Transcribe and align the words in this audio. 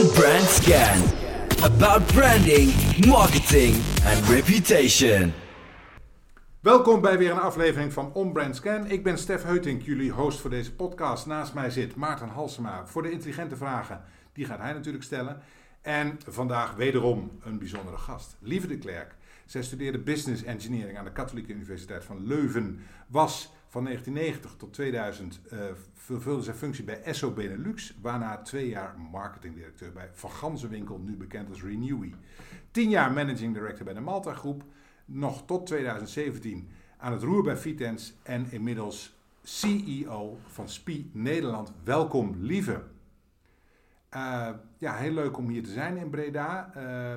On 0.00 0.10
Brand 0.10 0.48
Scan. 0.48 0.98
About 1.62 2.06
branding, 2.06 2.72
marketing 3.06 3.74
and 4.04 4.28
reputation. 4.28 5.32
Welkom 6.60 7.00
bij 7.00 7.18
weer 7.18 7.30
een 7.30 7.40
aflevering 7.40 7.92
van 7.92 8.12
On 8.12 8.32
Brand 8.32 8.56
Scan. 8.56 8.86
Ik 8.86 9.02
ben 9.02 9.18
Stef 9.18 9.42
Heutink, 9.42 9.82
jullie 9.82 10.10
host 10.10 10.40
voor 10.40 10.50
deze 10.50 10.74
podcast. 10.74 11.26
Naast 11.26 11.54
mij 11.54 11.70
zit 11.70 11.94
Maarten 11.94 12.28
Halsema 12.28 12.86
voor 12.86 13.02
de 13.02 13.10
intelligente 13.10 13.56
vragen. 13.56 14.02
Die 14.32 14.44
gaat 14.44 14.58
hij 14.58 14.72
natuurlijk 14.72 15.04
stellen. 15.04 15.40
En 15.80 16.18
vandaag 16.28 16.74
wederom 16.74 17.30
een 17.42 17.58
bijzondere 17.58 17.96
gast, 17.96 18.36
Lieve 18.40 18.66
de 18.66 18.78
Klerk. 18.78 19.14
Zij 19.46 19.62
studeerde 19.62 19.98
Business 19.98 20.42
Engineering 20.42 20.98
aan 20.98 21.04
de 21.04 21.12
Katholieke 21.12 21.52
Universiteit 21.52 22.04
van 22.04 22.26
Leuven. 22.26 22.80
Was 23.06 23.52
van 23.70 23.84
1990 23.84 24.56
tot 24.58 24.72
2000 24.72 25.40
uh, 25.52 25.60
vervulde 25.92 26.42
zij 26.42 26.54
functie 26.54 26.84
bij 26.84 27.02
Esso 27.02 27.30
Benelux, 27.30 27.96
waarna 28.00 28.42
twee 28.42 28.68
jaar 28.68 28.98
marketingdirecteur 29.10 29.92
bij 29.92 30.08
Van 30.12 30.30
Ganzenwinkel, 30.30 30.98
nu 30.98 31.16
bekend 31.16 31.48
als 31.48 31.62
Renewy. 31.62 32.14
Tien 32.70 32.90
jaar 32.90 33.12
managing 33.12 33.54
director 33.54 33.84
bij 33.84 33.94
de 33.94 34.00
Malta 34.00 34.34
Groep, 34.34 34.64
nog 35.04 35.46
tot 35.46 35.66
2017 35.66 36.68
aan 36.96 37.12
het 37.12 37.22
roer 37.22 37.42
bij 37.42 37.56
Vitens 37.56 38.14
en 38.22 38.46
inmiddels 38.50 39.16
CEO 39.42 40.38
van 40.46 40.68
SPI 40.68 41.10
Nederland. 41.12 41.72
Welkom, 41.84 42.34
lieve. 42.38 42.82
Uh, 44.14 44.48
ja, 44.78 44.94
heel 44.96 45.12
leuk 45.12 45.36
om 45.36 45.48
hier 45.48 45.62
te 45.62 45.72
zijn 45.72 45.96
in 45.96 46.10
Breda. 46.10 46.72
Uh, 46.76 47.12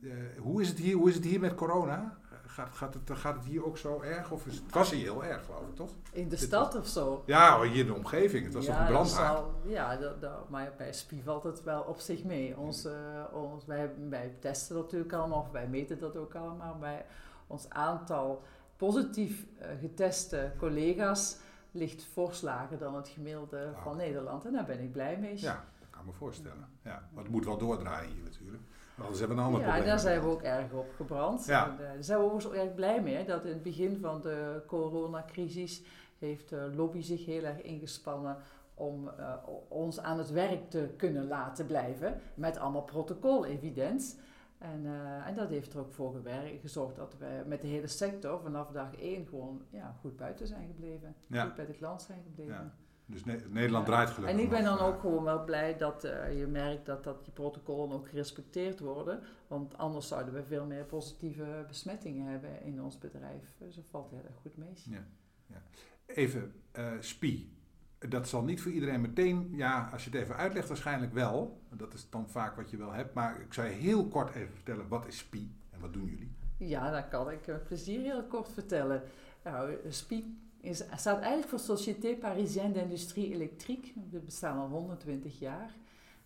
uh, 0.00 0.12
hoe, 0.38 0.60
is 0.60 0.68
het 0.68 0.78
hier, 0.78 0.96
hoe 0.96 1.08
is 1.08 1.14
het 1.14 1.24
hier 1.24 1.40
met 1.40 1.54
corona? 1.54 2.17
Gaat, 2.58 2.74
gaat, 2.74 2.94
het, 2.94 3.18
gaat 3.18 3.34
het 3.34 3.44
hier 3.44 3.64
ook 3.66 3.78
zo 3.78 4.00
erg? 4.00 4.30
Of 4.30 4.46
is 4.46 4.54
het, 4.54 4.72
was 4.72 4.90
hier 4.90 5.02
heel 5.02 5.24
erg, 5.24 5.44
geloof 5.44 5.68
ik, 5.68 5.74
toch? 5.74 5.90
In 6.12 6.28
de 6.28 6.36
stad 6.36 6.74
of 6.74 6.86
zo? 6.86 7.22
Ja, 7.26 7.62
hier 7.62 7.80
in 7.80 7.86
de 7.86 7.94
omgeving. 7.94 8.44
Het 8.44 8.54
was 8.54 8.66
ja, 8.66 8.72
toch 8.72 8.80
een 8.80 8.86
brandhaard? 8.86 9.44
Ja, 9.64 9.96
dat, 9.96 10.20
dat, 10.20 10.48
maar 10.48 10.72
bij 10.76 10.92
SPI 10.92 11.22
valt 11.22 11.42
het 11.42 11.62
wel 11.62 11.82
op 11.82 11.98
zich 11.98 12.24
mee. 12.24 12.56
Ons, 12.56 12.84
uh, 12.84 12.92
ons, 13.32 13.66
wij, 13.66 13.90
wij 14.08 14.34
testen 14.40 14.74
dat 14.74 14.84
natuurlijk 14.84 15.12
allemaal, 15.12 15.40
of 15.40 15.50
wij 15.50 15.68
meten 15.68 15.98
dat 15.98 16.16
ook 16.16 16.34
allemaal. 16.34 16.78
Bij 16.78 17.04
ons 17.46 17.70
aantal 17.70 18.42
positief 18.76 19.46
uh, 19.60 19.66
geteste 19.80 20.52
collega's 20.58 21.36
ligt 21.70 22.04
fors 22.12 22.40
lager 22.40 22.78
dan 22.78 22.94
het 22.94 23.08
gemiddelde 23.08 23.72
Ah. 23.76 23.82
van 23.82 23.96
Nederland. 23.96 24.44
En 24.44 24.52
daar 24.52 24.64
ben 24.66 24.80
ik 24.80 24.92
blij 24.92 25.18
mee. 25.18 25.40
Ja, 25.40 25.64
dat 25.80 25.88
kan 25.90 26.00
ik 26.00 26.06
me 26.06 26.12
voorstellen. 26.12 26.68
Ja, 26.82 27.08
het 27.14 27.28
moet 27.28 27.44
wel 27.44 27.58
doordraaien 27.58 28.10
hier 28.10 28.22
natuurlijk. 28.22 28.62
Anders 29.00 29.18
hebben 29.18 29.36
we 29.36 29.42
een 29.42 29.48
ander 29.48 29.60
Ja, 29.60 29.66
probleem. 29.66 29.88
daar 29.88 29.98
zijn 29.98 30.20
we 30.20 30.26
ook 30.26 30.42
erg 30.42 30.72
op 30.72 30.92
gebrand. 30.96 31.46
Ja. 31.46 31.70
En, 31.70 31.76
daar 31.76 32.04
zijn 32.04 32.18
we 32.18 32.24
overigens 32.24 32.52
ook 32.52 32.64
erg 32.64 32.74
blij 32.74 33.02
mee. 33.02 33.24
Dat 33.24 33.44
in 33.44 33.52
het 33.52 33.62
begin 33.62 33.98
van 34.00 34.20
de 34.20 34.62
coronacrisis 34.66 35.82
heeft 36.18 36.48
de 36.48 36.70
lobby 36.74 37.00
zich 37.00 37.24
heel 37.24 37.42
erg 37.42 37.62
ingespannen 37.62 38.36
om 38.74 39.10
uh, 39.18 39.34
ons 39.68 40.00
aan 40.00 40.18
het 40.18 40.30
werk 40.30 40.70
te 40.70 40.94
kunnen 40.96 41.26
laten 41.26 41.66
blijven. 41.66 42.20
Met 42.34 42.58
allemaal 42.58 42.82
protocol-evidens. 42.82 44.16
En, 44.58 44.84
uh, 44.84 45.26
en, 45.26 45.34
dat 45.34 45.48
heeft 45.48 45.72
er 45.72 45.80
ook 45.80 45.92
voor 45.92 46.12
gewerkt, 46.12 46.60
gezorgd 46.60 46.96
dat 46.96 47.16
we 47.18 47.42
met 47.46 47.60
de 47.60 47.66
hele 47.66 47.86
sector 47.86 48.40
vanaf 48.40 48.70
dag 48.70 48.96
één 48.96 49.26
gewoon 49.26 49.62
ja, 49.70 49.96
goed 50.00 50.16
buiten 50.16 50.46
zijn 50.46 50.66
gebleven. 50.66 51.14
Ja. 51.26 51.44
Goed 51.44 51.54
bij 51.54 51.66
de 51.66 51.72
klant 51.72 52.02
zijn 52.02 52.22
gebleven. 52.22 52.54
Ja. 52.54 52.74
Dus 53.10 53.24
ne 53.24 53.40
Nederland 53.48 53.86
draait 53.86 54.10
gelukkig 54.10 54.38
En 54.38 54.44
ik 54.44 54.50
ben 54.50 54.64
dan 54.64 54.78
ook 54.78 55.00
gewoon 55.00 55.24
wel 55.24 55.44
blij 55.44 55.76
dat 55.76 56.04
uh, 56.04 56.38
je 56.38 56.46
merkt 56.46 56.86
dat, 56.86 57.04
dat 57.04 57.24
die 57.24 57.32
protocollen 57.32 57.96
ook 57.96 58.08
gerespecteerd 58.08 58.80
worden. 58.80 59.20
Want 59.46 59.78
anders 59.78 60.08
zouden 60.08 60.34
we 60.34 60.42
veel 60.44 60.66
meer 60.66 60.84
positieve 60.84 61.64
besmettingen 61.66 62.30
hebben 62.30 62.62
in 62.62 62.82
ons 62.82 62.98
bedrijf. 62.98 63.54
Dus 63.58 63.74
dat 63.74 63.84
valt 63.90 64.10
heel 64.10 64.24
erg 64.24 64.36
goed 64.36 64.56
mee. 64.56 64.72
Ja. 64.84 65.04
Ja. 65.46 65.62
Even, 66.06 66.52
uh, 66.78 66.92
SPI. 67.00 67.56
Dat 67.98 68.28
zal 68.28 68.42
niet 68.42 68.60
voor 68.60 68.72
iedereen 68.72 69.00
meteen, 69.00 69.48
ja, 69.52 69.88
als 69.92 70.04
je 70.04 70.10
het 70.10 70.20
even 70.20 70.36
uitlegt, 70.36 70.68
waarschijnlijk 70.68 71.12
wel. 71.12 71.62
Dat 71.70 71.94
is 71.94 72.10
dan 72.10 72.28
vaak 72.28 72.56
wat 72.56 72.70
je 72.70 72.76
wel 72.76 72.92
hebt. 72.92 73.14
Maar 73.14 73.40
ik 73.40 73.54
zou 73.54 73.68
je 73.68 73.74
heel 73.74 74.08
kort 74.08 74.34
even 74.34 74.54
vertellen, 74.54 74.88
wat 74.88 75.06
is 75.06 75.18
SPI 75.18 75.56
en 75.70 75.80
wat 75.80 75.92
doen 75.92 76.04
jullie? 76.04 76.36
Ja, 76.58 76.90
dat 76.90 77.08
kan 77.08 77.30
ik 77.30 77.46
met 77.46 77.64
plezier 77.64 78.00
heel 78.00 78.24
kort 78.24 78.48
vertellen. 78.52 79.02
Nou, 79.44 79.76
SPI 79.88 80.47
is, 80.60 80.82
staat 80.96 81.20
eigenlijk 81.20 81.48
voor 81.48 81.58
Société 81.58 82.16
Parisienne 82.16 82.72
d'Industrie 82.72 83.32
Électrique. 83.32 83.92
We 84.10 84.18
bestaan 84.18 84.58
al 84.58 84.68
120 84.68 85.38
jaar. 85.38 85.70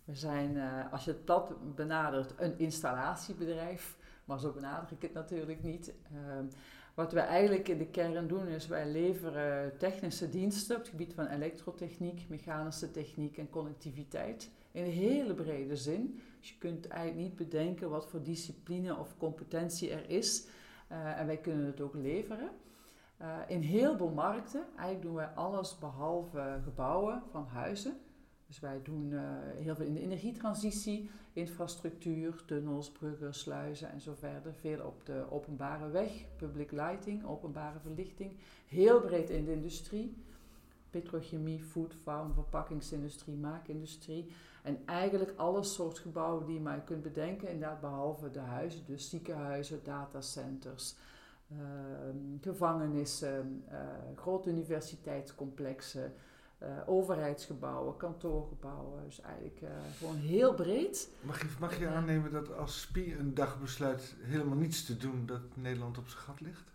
We 0.04 0.14
zijn, 0.14 0.56
uh, 0.56 0.92
als 0.92 1.04
je 1.04 1.14
plat 1.14 1.74
benadert, 1.74 2.34
een 2.36 2.58
installatiebedrijf. 2.58 3.96
Maar 4.24 4.40
zo 4.40 4.52
benader 4.52 4.92
ik 4.92 5.02
het 5.02 5.12
natuurlijk 5.12 5.62
niet. 5.62 5.92
Uh, 6.12 6.18
wat 6.94 7.12
we 7.12 7.20
eigenlijk 7.20 7.68
in 7.68 7.78
de 7.78 7.86
kern 7.86 8.28
doen 8.28 8.46
is, 8.46 8.66
wij 8.66 8.90
leveren 8.90 9.78
technische 9.78 10.28
diensten 10.28 10.76
op 10.76 10.82
het 10.82 10.90
gebied 10.90 11.14
van 11.14 11.26
elektrotechniek, 11.26 12.28
mechanische 12.28 12.90
techniek 12.90 13.38
en 13.38 13.50
connectiviteit. 13.50 14.50
In 14.72 14.84
een 14.84 14.90
hele 14.90 15.34
brede 15.34 15.76
zin. 15.76 16.20
Dus 16.40 16.48
je 16.48 16.58
kunt 16.58 16.88
eigenlijk 16.88 17.28
niet 17.28 17.36
bedenken 17.36 17.90
wat 17.90 18.06
voor 18.06 18.22
discipline 18.22 18.96
of 18.96 19.16
competentie 19.18 19.90
er 19.90 20.10
is. 20.10 20.46
Uh, 20.92 21.20
en 21.20 21.26
wij 21.26 21.36
kunnen 21.36 21.66
het 21.66 21.80
ook 21.80 21.94
leveren. 21.94 22.50
Uh, 23.22 23.36
in 23.46 23.60
heel 23.60 23.96
veel 23.96 24.10
markten, 24.10 24.64
eigenlijk 24.76 25.02
doen 25.02 25.14
wij 25.14 25.26
alles 25.26 25.78
behalve 25.78 26.60
gebouwen 26.64 27.22
van 27.30 27.46
huizen. 27.46 27.96
Dus 28.46 28.60
wij 28.60 28.82
doen 28.82 29.10
uh, 29.10 29.20
heel 29.56 29.74
veel 29.74 29.86
in 29.86 29.94
de 29.94 30.00
energietransitie, 30.00 31.10
infrastructuur, 31.32 32.44
tunnels, 32.46 32.90
bruggen, 32.90 33.34
sluizen 33.34 33.90
en 33.90 34.00
zo 34.00 34.14
verder. 34.14 34.54
Veel 34.54 34.86
op 34.86 35.06
de 35.06 35.26
openbare 35.30 35.88
weg, 35.88 36.24
public 36.36 36.70
lighting, 36.70 37.24
openbare 37.24 37.78
verlichting. 37.80 38.36
Heel 38.66 39.00
breed 39.00 39.30
in 39.30 39.44
de 39.44 39.52
industrie, 39.52 40.16
petrochemie, 40.90 41.62
food, 41.62 41.94
farm, 42.02 42.32
verpakkingsindustrie, 42.32 43.36
maakindustrie. 43.36 44.32
En 44.62 44.78
eigenlijk 44.86 45.32
alle 45.36 45.62
soort 45.62 45.98
gebouwen 45.98 46.46
die 46.46 46.54
je 46.54 46.60
maar 46.60 46.80
kunt 46.80 47.02
bedenken, 47.02 47.48
inderdaad 47.48 47.80
behalve 47.80 48.30
de 48.30 48.38
huizen, 48.38 48.86
dus 48.86 49.10
ziekenhuizen, 49.10 49.80
datacenters. 49.84 50.96
Uh, 51.60 52.38
gevangenissen, 52.40 53.64
uh, 53.72 53.78
grote 54.16 54.50
universiteitscomplexen, 54.50 56.12
uh, 56.62 56.68
overheidsgebouwen, 56.86 57.96
kantoorgebouwen. 57.96 59.04
Dus 59.04 59.20
eigenlijk 59.20 59.60
uh, 59.60 59.68
gewoon 59.98 60.16
heel 60.16 60.54
breed. 60.54 61.10
Mag 61.20 61.40
je, 61.40 61.48
mag 61.60 61.78
je 61.78 61.88
aannemen 61.88 62.30
dat 62.30 62.56
als 62.56 62.80
SPI 62.80 63.14
een 63.18 63.34
dag 63.34 63.60
besluit 63.60 64.14
helemaal 64.20 64.56
niets 64.56 64.84
te 64.84 64.96
doen, 64.96 65.26
dat 65.26 65.40
Nederland 65.54 65.98
op 65.98 66.08
zijn 66.08 66.22
gat 66.22 66.40
ligt? 66.40 66.72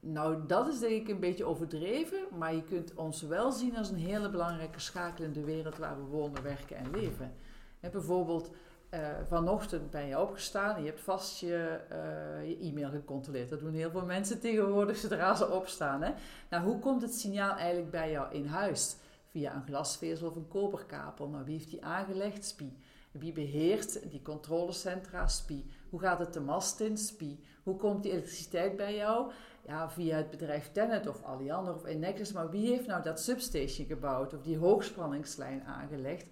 Nou, 0.00 0.46
dat 0.46 0.68
is 0.68 0.78
denk 0.78 0.92
ik 0.92 1.08
een 1.08 1.20
beetje 1.20 1.44
overdreven, 1.44 2.18
maar 2.38 2.54
je 2.54 2.62
kunt 2.62 2.94
ons 2.94 3.22
wel 3.22 3.52
zien 3.52 3.76
als 3.76 3.90
een 3.90 3.96
hele 3.96 4.30
belangrijke 4.30 4.80
schakel 4.80 5.24
in 5.24 5.32
de 5.32 5.44
wereld 5.44 5.76
waar 5.76 5.96
we 5.96 6.04
wonen, 6.04 6.42
werken 6.42 6.76
en 6.76 6.90
leven. 6.90 7.34
En 7.80 7.90
bijvoorbeeld, 7.90 8.50
uh, 8.90 9.00
vanochtend 9.28 9.90
ben 9.90 10.06
je 10.06 10.20
opgestaan 10.20 10.80
je 10.80 10.86
hebt 10.86 11.00
vast 11.00 11.40
je, 11.40 11.80
uh, 11.92 12.48
je 12.48 12.58
e-mail 12.58 12.90
gecontroleerd. 12.90 13.48
Dat 13.48 13.60
doen 13.60 13.74
heel 13.74 13.90
veel 13.90 14.04
mensen 14.04 14.40
tegenwoordig 14.40 14.96
zodra 14.96 15.34
ze 15.34 15.50
opstaan. 15.50 16.02
Hè? 16.02 16.12
Nou, 16.50 16.64
hoe 16.64 16.78
komt 16.78 17.02
het 17.02 17.14
signaal 17.14 17.56
eigenlijk 17.56 17.90
bij 17.90 18.10
jou 18.10 18.34
in 18.34 18.46
huis? 18.46 18.96
Via 19.30 19.54
een 19.54 19.66
glasvezel 19.66 20.28
of 20.28 20.36
een 20.36 20.48
koperkabel. 20.48 21.28
Nou, 21.28 21.44
wie 21.44 21.54
heeft 21.54 21.70
die 21.70 21.84
aangelegd? 21.84 22.44
SPI. 22.44 22.76
Wie 23.10 23.32
beheert 23.32 24.10
die 24.10 24.22
controlecentra? 24.22 25.26
SPI. 25.26 25.70
Hoe 25.90 26.00
gaat 26.00 26.18
het 26.18 26.32
de 26.32 26.40
mast 26.40 26.80
in? 26.80 26.96
SPI. 26.96 27.44
Hoe 27.62 27.76
komt 27.76 28.02
die 28.02 28.12
elektriciteit 28.12 28.76
bij 28.76 28.96
jou? 28.96 29.30
Ja, 29.66 29.90
via 29.90 30.16
het 30.16 30.30
bedrijf 30.30 30.72
Tennet 30.72 31.06
of 31.06 31.22
Alliander 31.22 31.74
of 31.74 31.84
Enexis. 31.84 32.32
Maar 32.32 32.50
wie 32.50 32.68
heeft 32.68 32.86
nou 32.86 33.02
dat 33.02 33.20
substation 33.20 33.86
gebouwd 33.86 34.34
of 34.34 34.42
die 34.42 34.58
hoogspanningslijn 34.58 35.64
aangelegd? 35.64 36.26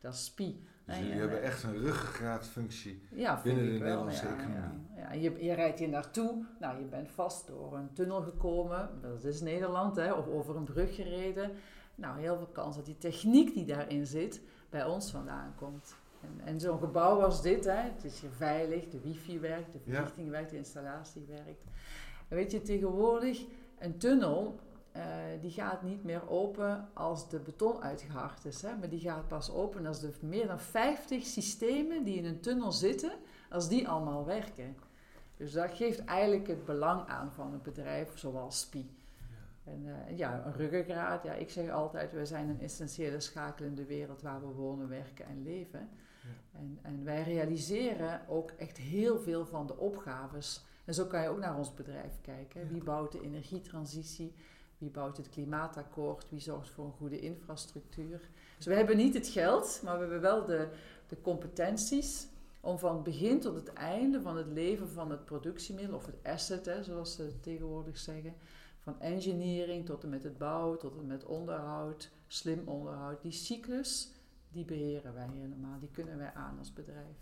Dat 0.00 0.14
is 0.14 0.24
SPI. 0.24 0.64
Dus 0.90 0.98
jullie 0.98 1.20
hebben 1.20 1.42
echt 1.42 1.62
een 1.62 1.78
ruggengraatfunctie 1.78 3.02
ja, 3.10 3.40
binnen 3.42 3.64
de 3.64 3.70
wel, 3.70 3.80
Nederlandse 3.80 4.26
ja, 4.26 4.32
economie. 4.32 4.86
Ja, 4.96 5.02
ja. 5.02 5.12
Je, 5.12 5.44
je, 5.44 5.52
rijdt 5.52 5.78
hier 5.78 5.88
naartoe, 5.88 6.44
nou, 6.58 6.78
je 6.78 6.84
bent 6.84 7.10
vast 7.10 7.46
door 7.46 7.76
een 7.76 7.92
tunnel 7.92 8.22
gekomen, 8.22 8.88
dat 9.00 9.24
is 9.24 9.40
Nederland, 9.40 9.96
hè, 9.96 10.12
of 10.12 10.26
over 10.26 10.56
een 10.56 10.64
brug 10.64 10.94
gereden. 10.94 11.50
Nou, 11.94 12.20
heel 12.20 12.36
veel 12.36 12.50
kans 12.52 12.76
dat 12.76 12.86
die 12.86 12.98
techniek 12.98 13.54
die 13.54 13.64
daarin 13.64 14.06
zit, 14.06 14.40
bij 14.70 14.84
ons 14.84 15.10
vandaan 15.10 15.54
komt. 15.56 15.94
En, 16.20 16.40
en 16.44 16.60
zo'n 16.60 16.78
gebouw 16.78 17.22
als 17.22 17.42
dit, 17.42 17.64
hè, 17.64 17.82
het 17.82 18.04
is 18.04 18.20
hier 18.20 18.30
veilig, 18.30 18.88
de 18.88 19.00
wifi 19.00 19.38
werkt, 19.38 19.72
de 19.72 19.78
verlichting 19.78 20.26
ja. 20.26 20.32
werkt, 20.32 20.50
de 20.50 20.56
installatie 20.56 21.24
werkt. 21.28 21.64
En 22.28 22.36
weet 22.36 22.50
je, 22.50 22.62
tegenwoordig, 22.62 23.44
een 23.78 23.98
tunnel, 23.98 24.58
uh, 24.96 25.02
die 25.40 25.50
gaat 25.50 25.82
niet 25.82 26.04
meer 26.04 26.28
open 26.28 26.88
als 26.92 27.28
de 27.28 27.38
beton 27.38 27.82
uitgehard 27.82 28.44
is. 28.44 28.62
Hè? 28.62 28.76
Maar 28.76 28.88
die 28.88 29.00
gaat 29.00 29.28
pas 29.28 29.50
open 29.50 29.86
als 29.86 30.00
de 30.00 30.12
meer 30.20 30.46
dan 30.46 30.60
50 30.60 31.24
systemen 31.24 32.04
die 32.04 32.16
in 32.16 32.24
een 32.24 32.40
tunnel 32.40 32.72
zitten, 32.72 33.12
als 33.50 33.68
die 33.68 33.88
allemaal 33.88 34.24
werken. 34.24 34.76
Dus 35.36 35.52
dat 35.52 35.70
geeft 35.74 36.04
eigenlijk 36.04 36.46
het 36.46 36.64
belang 36.64 37.08
aan 37.08 37.32
van 37.32 37.52
een 37.52 37.62
bedrijf 37.62 38.18
zoals 38.18 38.60
SPI. 38.60 38.90
Ja. 39.64 39.72
En 39.72 39.84
uh, 39.84 40.18
ja, 40.18 40.46
een 40.46 40.52
ruggengraat. 40.52 41.24
Ja, 41.24 41.32
ik 41.32 41.50
zeg 41.50 41.70
altijd, 41.70 42.12
wij 42.12 42.24
zijn 42.24 42.48
een 42.48 42.60
essentiële 42.60 43.20
schakel 43.20 43.64
in 43.64 43.74
de 43.74 43.84
wereld 43.84 44.22
waar 44.22 44.40
we 44.40 44.52
wonen, 44.52 44.88
werken 44.88 45.26
en 45.26 45.42
leven. 45.42 45.88
Ja. 46.22 46.58
En, 46.58 46.78
en 46.82 47.04
wij 47.04 47.22
realiseren 47.22 48.28
ook 48.28 48.50
echt 48.50 48.76
heel 48.76 49.20
veel 49.20 49.46
van 49.46 49.66
de 49.66 49.76
opgaves. 49.76 50.64
En 50.84 50.94
zo 50.94 51.04
kan 51.04 51.22
je 51.22 51.28
ook 51.28 51.38
naar 51.38 51.56
ons 51.56 51.74
bedrijf 51.74 52.20
kijken. 52.20 52.68
Wie 52.68 52.84
bouwt 52.84 53.12
de 53.12 53.20
energietransitie? 53.20 54.34
Wie 54.80 54.90
bouwt 54.90 55.16
het 55.16 55.28
klimaatakkoord? 55.28 56.30
Wie 56.30 56.40
zorgt 56.40 56.70
voor 56.70 56.84
een 56.84 56.92
goede 56.92 57.20
infrastructuur? 57.20 58.20
Dus 58.56 58.66
we 58.66 58.74
hebben 58.74 58.96
niet 58.96 59.14
het 59.14 59.28
geld, 59.28 59.80
maar 59.84 59.94
we 59.94 60.00
hebben 60.00 60.20
wel 60.20 60.44
de 60.44 60.68
de 61.10 61.20
competenties 61.20 62.26
om 62.60 62.78
van 62.78 62.94
het 62.94 63.02
begin 63.02 63.40
tot 63.40 63.54
het 63.54 63.72
einde 63.72 64.20
van 64.20 64.36
het 64.36 64.46
leven 64.46 64.88
van 64.88 65.10
het 65.10 65.24
productiemiddel, 65.24 65.96
of 65.96 66.06
het 66.06 66.16
asset, 66.22 66.66
hè, 66.66 66.82
zoals 66.82 67.14
ze 67.14 67.40
tegenwoordig 67.40 67.98
zeggen, 67.98 68.34
van 68.78 69.00
engineering 69.00 69.86
tot 69.86 70.02
en 70.02 70.08
met 70.08 70.22
het 70.22 70.38
bouwen, 70.38 70.78
tot 70.78 70.98
en 70.98 71.06
met 71.06 71.24
onderhoud, 71.24 72.10
slim 72.26 72.62
onderhoud, 72.68 73.22
die 73.22 73.32
cyclus, 73.32 74.12
die 74.48 74.64
beheren 74.64 75.14
wij 75.14 75.28
helemaal, 75.32 75.78
die 75.78 75.90
kunnen 75.92 76.18
wij 76.18 76.34
aan 76.34 76.58
als 76.58 76.72
bedrijf. 76.72 77.16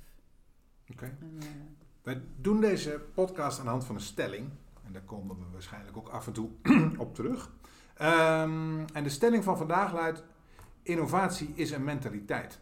Oké. 0.90 1.04
Eh, 1.04 1.46
Wij 2.02 2.22
doen 2.36 2.60
deze 2.60 3.00
podcast 3.14 3.58
aan 3.58 3.64
de 3.64 3.70
hand 3.70 3.84
van 3.84 3.94
een 3.94 4.00
stelling. 4.00 4.50
En 4.88 4.94
daar 4.94 5.02
komen 5.02 5.38
we 5.38 5.44
waarschijnlijk 5.52 5.96
ook 5.96 6.08
af 6.08 6.26
en 6.26 6.32
toe 6.32 6.50
op 6.98 7.14
terug. 7.14 7.52
Ehm, 7.94 8.84
en 8.92 9.02
de 9.02 9.08
stelling 9.08 9.44
van 9.44 9.56
vandaag 9.56 9.92
luidt: 9.92 10.24
innovatie 10.82 11.52
is 11.54 11.70
een 11.70 11.84
mentaliteit. 11.84 12.60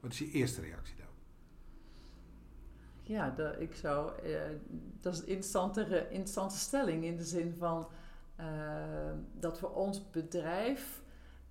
Wat 0.00 0.12
is 0.12 0.18
je 0.18 0.30
eerste 0.30 0.60
reactie 0.60 0.96
daarop? 0.96 1.14
Ja, 3.02 3.34
ik 3.58 3.74
zou, 3.74 4.22
eh, 4.22 4.40
dat 5.00 5.12
is 5.12 5.20
een 5.20 5.26
interessante, 5.26 5.82
re- 5.82 6.08
interessante 6.10 6.56
stelling 6.56 7.04
in 7.04 7.16
de 7.16 7.24
zin 7.24 7.54
van 7.58 7.88
eh, 8.36 8.46
dat 9.34 9.58
voor 9.58 9.74
ons 9.74 10.10
bedrijf, 10.10 11.02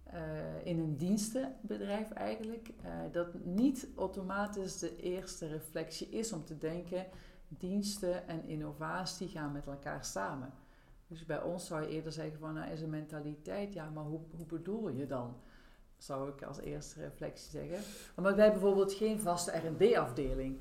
eh, 0.03 0.65
in 0.65 0.79
een 0.79 0.97
dienstenbedrijf 0.97 2.11
eigenlijk, 2.11 2.69
dat 3.11 3.33
niet 3.43 3.87
automatisch 3.95 4.79
de 4.79 4.95
eerste 4.95 5.47
reflectie 5.47 6.09
is 6.09 6.33
om 6.33 6.45
te 6.45 6.57
denken, 6.57 7.05
diensten 7.47 8.27
en 8.27 8.43
innovatie 8.45 9.27
gaan 9.27 9.51
met 9.51 9.67
elkaar 9.67 10.05
samen. 10.05 10.53
Dus 11.07 11.25
bij 11.25 11.41
ons 11.41 11.65
zou 11.67 11.81
je 11.81 11.87
eerder 11.87 12.11
zeggen 12.11 12.39
van, 12.39 12.53
nou 12.53 12.71
is 12.71 12.81
een 12.81 12.89
mentaliteit, 12.89 13.73
ja, 13.73 13.89
maar 13.89 14.03
hoe, 14.03 14.19
hoe 14.35 14.45
bedoel 14.45 14.89
je 14.89 15.07
dan? 15.07 15.35
Zou 15.97 16.29
ik 16.29 16.43
als 16.43 16.59
eerste 16.59 16.99
reflectie 17.01 17.49
zeggen. 17.51 17.77
Maar 18.15 18.35
wij 18.35 18.43
hebben 18.43 18.61
bijvoorbeeld 18.61 18.93
geen 18.93 19.19
vaste 19.19 19.51
R&D-afdeling. 19.51 20.59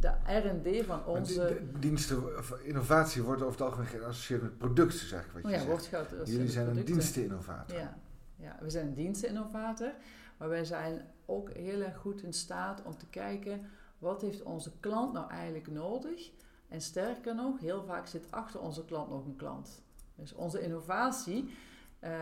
De 0.00 0.08
R&D 0.26 0.84
van 0.86 1.06
onze... 1.06 1.46
di- 1.46 1.72
di- 1.72 1.78
diensten 1.78 2.38
of 2.38 2.50
innovatie 2.62 3.22
wordt 3.22 3.42
over 3.42 3.52
het 3.52 3.68
algemeen 3.68 3.86
geassocieerd 3.86 4.42
met 4.42 4.58
producten, 4.58 5.06
zeg 5.06 5.24
ik 5.26 5.32
wat 5.32 5.42
oh 5.44 5.50
je 5.50 5.56
ja, 5.56 5.62
zegt. 5.62 5.70
wordt 5.70 5.86
geassocieerd 5.86 6.28
Jullie 6.28 6.50
zijn 6.50 6.76
een 6.76 6.84
diensteninnovator. 6.84 7.78
Ja, 7.78 7.98
ja, 8.36 8.56
we 8.60 8.70
zijn 8.70 8.86
een 8.86 8.94
diensteninnovator, 8.94 9.92
maar 10.36 10.48
wij 10.48 10.64
zijn 10.64 11.06
ook 11.26 11.50
heel 11.52 11.80
erg 11.80 11.96
goed 11.96 12.22
in 12.22 12.32
staat 12.32 12.82
om 12.82 12.96
te 12.96 13.06
kijken 13.06 13.60
wat 13.98 14.20
heeft 14.20 14.42
onze 14.42 14.72
klant 14.80 15.12
nou 15.12 15.30
eigenlijk 15.30 15.70
nodig. 15.70 16.30
En 16.68 16.80
sterker 16.80 17.34
nog, 17.34 17.60
heel 17.60 17.84
vaak 17.84 18.06
zit 18.06 18.30
achter 18.30 18.60
onze 18.60 18.84
klant 18.84 19.10
nog 19.10 19.24
een 19.24 19.36
klant. 19.36 19.82
Dus 20.14 20.34
onze 20.34 20.60
innovatie 20.60 21.50
eh, 21.98 22.12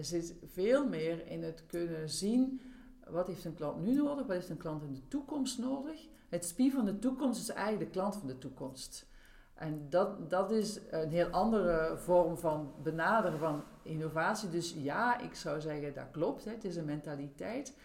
zit 0.00 0.34
veel 0.52 0.88
meer 0.88 1.26
in 1.26 1.42
het 1.42 1.66
kunnen 1.66 2.10
zien 2.10 2.60
wat 3.08 3.26
heeft 3.26 3.44
een 3.44 3.54
klant 3.54 3.82
nu 3.82 3.94
nodig, 3.94 4.26
wat 4.26 4.36
heeft 4.36 4.48
een 4.48 4.56
klant 4.56 4.82
in 4.82 4.94
de 4.94 5.08
toekomst 5.08 5.58
nodig. 5.58 6.06
Het 6.28 6.44
SPI 6.44 6.70
van 6.70 6.84
de 6.84 6.98
toekomst 6.98 7.40
is 7.40 7.48
eigenlijk 7.48 7.92
de 7.92 7.98
klant 7.98 8.16
van 8.16 8.26
de 8.26 8.38
toekomst. 8.38 9.06
En 9.54 9.86
dat, 9.88 10.30
dat 10.30 10.50
is 10.50 10.80
een 10.90 11.10
heel 11.10 11.28
andere 11.28 11.96
vorm 11.96 12.36
van 12.36 12.72
benaderen 12.82 13.38
van 13.38 13.62
innovatie. 13.82 14.50
Dus 14.50 14.74
ja, 14.78 15.20
ik 15.20 15.34
zou 15.34 15.60
zeggen 15.60 15.94
dat 15.94 16.10
klopt. 16.10 16.44
Hè. 16.44 16.50
Het 16.50 16.64
is 16.64 16.76
een 16.76 16.84
mentaliteit. 16.84 17.76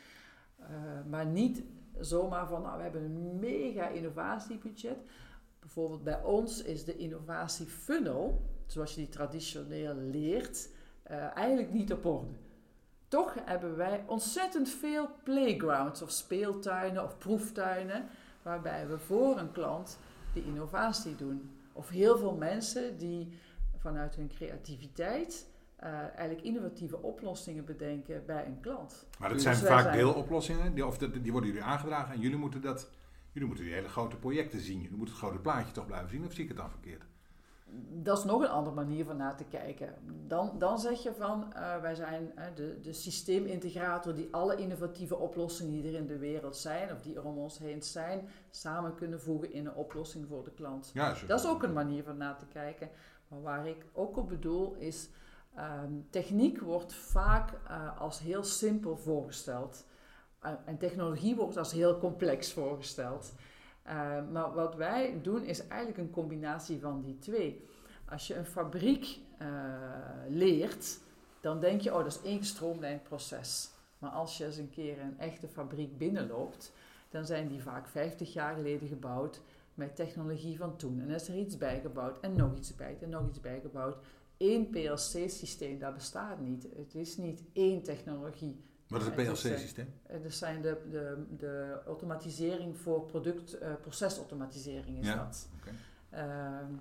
Eh, 0.58 0.68
maar 1.10 1.26
niet 1.26 1.64
zomaar 2.00 2.48
van, 2.48 2.62
nou, 2.62 2.78
we 2.78 2.84
hebben 2.84 3.04
een 3.04 3.40
mega 3.40 3.88
innovatiebudget. 3.88 4.98
Bijvoorbeeld 5.60 6.04
bij 6.04 6.24
ons 6.24 6.62
is 6.64 6.86
de 6.86 6.98
innovatiefunnel, 6.98 8.42
zoals 8.66 8.92
je 8.94 8.98
die 8.98 9.10
traditioneel 9.10 9.96
leert, 9.96 10.70
eh, 11.04 11.36
eigenlijk 11.38 11.74
niet 11.74 11.94
op 11.94 12.06
orde. 12.06 12.32
Toch 13.08 13.36
hebben 13.46 13.76
wij 13.76 14.04
ontzettend 14.06 14.70
veel 14.70 15.10
playgrounds 15.24 16.02
of 16.02 16.12
speeltuinen 16.12 17.04
of 17.04 17.18
proeftuinen, 17.18 18.08
waarbij 18.42 18.88
we 18.88 19.00
voor 19.00 19.38
een 19.38 19.52
klant 19.52 19.98
die 20.34 20.46
innovatie 20.46 21.16
doen. 21.16 21.52
Of 21.74 21.90
heel 21.90 22.18
veel 22.18 22.36
mensen 22.36 22.98
die 22.98 23.38
vanuit 23.78 24.16
hun 24.16 24.28
creativiteit 24.28 25.49
eh, 25.80 25.92
eigenlijk 25.94 26.42
innovatieve 26.42 27.02
oplossingen 27.02 27.66
bedenken 27.66 28.24
bij 28.26 28.46
een 28.46 28.60
klant. 28.60 29.08
Maar 29.20 29.28
dat 29.30 29.38
Dus 29.38 29.44
zijn 29.44 29.56
vaak 29.56 29.82
zijn- 29.84 29.96
deeloplossingen, 29.98 30.74
die, 30.74 30.86
of 30.86 30.98
de- 30.98 31.22
die 31.22 31.32
worden 31.32 31.50
jullie 31.50 31.66
aangedragen 31.66 32.14
en 32.14 32.20
jullie 32.20 32.38
moeten, 32.38 32.62
dat, 32.62 32.90
jullie 33.32 33.48
moeten 33.48 33.66
die 33.66 33.74
hele 33.74 33.90
grote 33.90 34.16
projecten 34.16 34.60
zien. 34.60 34.82
Jullie 34.82 34.98
moeten 34.98 35.16
het 35.16 35.24
grote 35.24 35.40
plaatje 35.42 35.72
toch 35.74 35.86
blijven 35.86 36.10
zien, 36.10 36.26
of 36.26 36.34
zie 36.34 36.44
ik 36.44 36.50
het 36.50 36.58
dan 36.58 36.70
verkeerd? 36.70 37.04
Dat 37.92 38.18
is 38.18 38.24
nog 38.24 38.42
een 38.42 38.48
andere 38.50 38.76
manier 38.76 39.06
van 39.06 39.18
naar 39.18 39.38
te 39.38 39.44
kijken. 39.44 39.94
Dan, 40.28 40.52
dan 40.58 40.80
zeg 40.80 41.04
je 41.04 41.14
van, 41.14 41.54
eh, 41.54 41.82
wij 41.82 41.96
zijn 41.96 42.32
eh, 42.36 42.46
de, 42.56 42.80
de 42.82 42.94
systeemintegrator 42.94 44.14
die 44.16 44.28
alle 44.32 44.56
innovatieve 44.56 45.16
oplossingen 45.16 45.82
die 45.82 45.92
er 45.92 45.98
in 46.00 46.08
de 46.08 46.18
wereld 46.18 46.58
zijn, 46.58 46.92
of 46.92 47.02
die 47.02 47.16
er 47.16 47.24
om 47.26 47.38
ons 47.38 47.58
heen 47.60 47.84
zijn, 47.84 48.28
samen 48.50 48.96
kunnen 48.96 49.22
voegen 49.22 49.54
in 49.54 49.66
een 49.66 49.74
oplossing 49.74 50.28
voor 50.28 50.44
de 50.44 50.52
klant. 50.52 50.92
Ja. 50.94 51.16
Dat 51.28 51.40
is 51.40 51.48
ook 51.48 51.64
een 51.64 51.74
manier 51.74 52.04
van 52.04 52.18
na 52.18 52.34
te 52.36 52.46
kijken. 52.46 52.90
Maar 53.28 53.42
waar 53.42 53.68
ik 53.68 53.86
ook 53.94 54.18
op 54.18 54.30
bedoel 54.30 54.76
is, 54.76 55.10
ehm, 55.56 55.94
techniek 56.10 56.60
wordt 56.60 56.94
vaak 56.94 57.52
eh, 57.68 58.02
als 58.02 58.20
heel 58.20 58.44
simpel 58.44 58.98
voorgesteld. 58.98 59.88
En 60.66 60.78
technologie 60.78 61.36
wordt 61.36 61.58
als 61.58 61.72
heel 61.72 61.98
complex 61.98 62.54
voorgesteld. 62.54 63.34
Eh, 63.90 64.30
maar 64.32 64.54
wat 64.54 64.76
wij 64.76 65.20
doen 65.22 65.44
is 65.44 65.68
eigenlijk 65.68 65.98
een 65.98 66.12
combinatie 66.12 66.80
van 66.80 67.02
die 67.02 67.20
twee. 67.20 67.68
Als 68.10 68.28
je 68.28 68.36
een 68.36 68.46
fabriek 68.46 69.20
eh, 69.38 69.48
leert, 70.28 71.00
dan 71.40 71.60
denk 71.60 71.82
je, 71.82 71.94
oh, 71.94 72.04
dat 72.04 72.08
is 72.08 72.22
één 72.22 72.38
gestroomlijnd 72.38 73.04
proces. 73.04 73.70
Maar 73.98 74.10
als 74.12 74.38
je 74.38 74.46
eens 74.46 74.58
een 74.58 74.70
keer 74.70 75.00
een 75.00 75.20
echte 75.20 75.48
fabriek 75.48 75.98
binnenloopt, 75.98 76.72
dan 77.10 77.26
zijn 77.26 77.48
die 77.48 77.62
vaak 77.62 77.88
50 77.88 78.34
jaar 78.34 78.56
geleden 78.56 78.88
gebouwd 78.88 79.42
met 79.74 79.96
technologie 79.96 80.58
van 80.58 80.76
toen. 80.76 81.02
En 81.02 81.10
is 81.10 81.28
er 81.28 81.36
iets 81.36 81.58
bijgebouwd 81.58 82.20
en 82.20 82.36
nog 82.36 82.56
iets 82.56 82.76
bij 82.76 82.98
en 83.02 83.10
nog 83.10 83.28
iets 83.28 83.40
bijgebouwd. 83.40 83.98
Eén 84.40 84.70
PLC-systeem, 84.70 85.80
dat 85.80 85.94
bestaat 85.94 86.40
niet. 86.40 86.68
Het 86.76 86.96
is 86.96 87.18
niet 87.18 87.44
één 87.54 87.84
technologie. 87.84 88.64
Wat 88.88 89.02
is 89.02 89.08
het 89.08 89.18
eh, 89.18 89.26
PLC-systeem? 89.26 89.94
Dat 90.24 90.34
zijn 90.34 90.62
de, 90.62 90.78
de, 90.90 91.26
de 91.38 91.82
automatisering 91.86 92.78
voor 92.78 93.06
product, 93.06 93.58
eh, 93.58 93.74
procesautomatisering 93.82 95.00
is 95.00 95.06
Ja, 95.08 95.16
dat. 95.16 95.50
Ehm, 96.10 96.74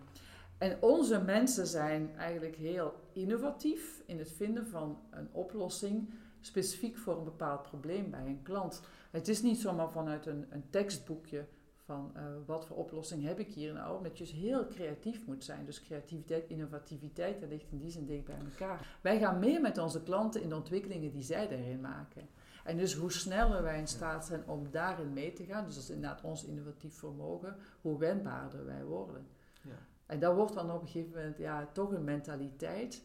en 0.59 0.83
onze 0.83 1.23
mensen 1.23 1.67
zijn 1.67 2.17
eigenlijk 2.17 2.57
heel 2.57 2.95
innovatief 3.13 4.03
in 4.07 4.19
het 4.19 4.33
vinden 4.33 4.67
van 4.67 4.99
een 5.11 5.29
oplossing 5.33 6.11
specifiek 6.41 6.99
voor 6.99 7.19
een 7.19 7.25
bepaald 7.25 7.63
probleem 7.63 8.11
bij 8.11 8.27
een 8.27 8.43
klant. 8.43 8.83
Het 9.11 9.29
is 9.29 9.43
niet 9.43 9.59
zomaar 9.59 9.91
vanuit 9.91 10.27
een, 10.27 10.47
een 10.51 10.71
tekstboekje 10.71 11.47
van 11.89 12.11
eh, 12.15 12.23
wat 12.47 12.67
voor 12.67 12.77
oplossing 12.77 13.25
heb 13.25 13.39
ik 13.39 13.55
hier 13.55 13.73
nou, 13.73 13.97
omdat 13.97 14.19
je 14.19 14.25
dus 14.25 14.33
heel 14.33 14.67
creatief 14.67 15.27
moet 15.27 15.45
zijn. 15.45 15.65
Dus 15.65 15.83
creativiteit, 15.83 16.49
innovativiteit, 16.49 17.41
dat 17.41 17.49
ligt 17.49 17.71
in 17.71 17.79
die 17.79 17.91
zin 17.91 18.07
dicht 18.07 18.25
bij 18.25 18.39
elkaar. 18.51 18.99
Wij 19.03 19.19
gaan 19.19 19.39
mee 19.39 19.61
met 19.61 19.79
onze 19.79 20.03
klanten 20.03 20.43
in 20.43 20.49
de 20.49 20.55
ontwikkelingen 20.55 21.11
die 21.11 21.23
zij 21.23 21.49
daarin 21.49 21.81
maken. 21.81 22.29
En 22.65 22.77
dus 22.77 22.95
hoe 22.95 23.13
sneller 23.13 23.63
wij 23.63 23.79
in 23.79 23.87
staat 23.87 24.27
zijn 24.27 24.49
om 24.49 24.71
daarin 24.71 25.13
mee 25.13 25.33
te 25.33 25.45
gaan, 25.45 25.65
dus 25.65 25.75
dat 25.75 25.83
is 25.83 25.91
inderdaad 25.91 26.23
ons 26.23 26.45
innovatief 26.45 26.95
vermogen, 26.95 27.57
hoe 27.81 27.99
wendbaarder 27.99 28.65
wij 28.65 28.85
worden. 28.85 29.27
Ja. 29.63 29.79
En 30.07 30.21
dat 30.21 30.35
wordt 30.35 30.55
dan 30.55 30.71
op 30.71 30.81
een 30.81 30.89
gegeven 30.89 31.17
moment 31.17 31.39
ja, 31.39 31.67
toch 31.73 31.93
een 31.93 32.05
mentaliteit. 32.05 33.05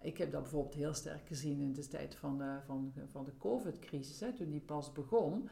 Ik 0.00 0.18
heb 0.18 0.32
dat 0.32 0.42
bijvoorbeeld 0.42 0.74
heel 0.74 0.94
sterk 0.94 1.26
gezien 1.26 1.60
in 1.60 1.72
de 1.72 1.88
tijd 1.88 2.14
van 2.14 2.38
de, 2.38 2.58
van, 2.64 2.92
van 3.06 3.24
de 3.24 3.36
COVID-crisis, 3.38 4.20
hè, 4.20 4.32
toen 4.32 4.50
die 4.50 4.60
pas 4.60 4.92
begon. 4.92 5.48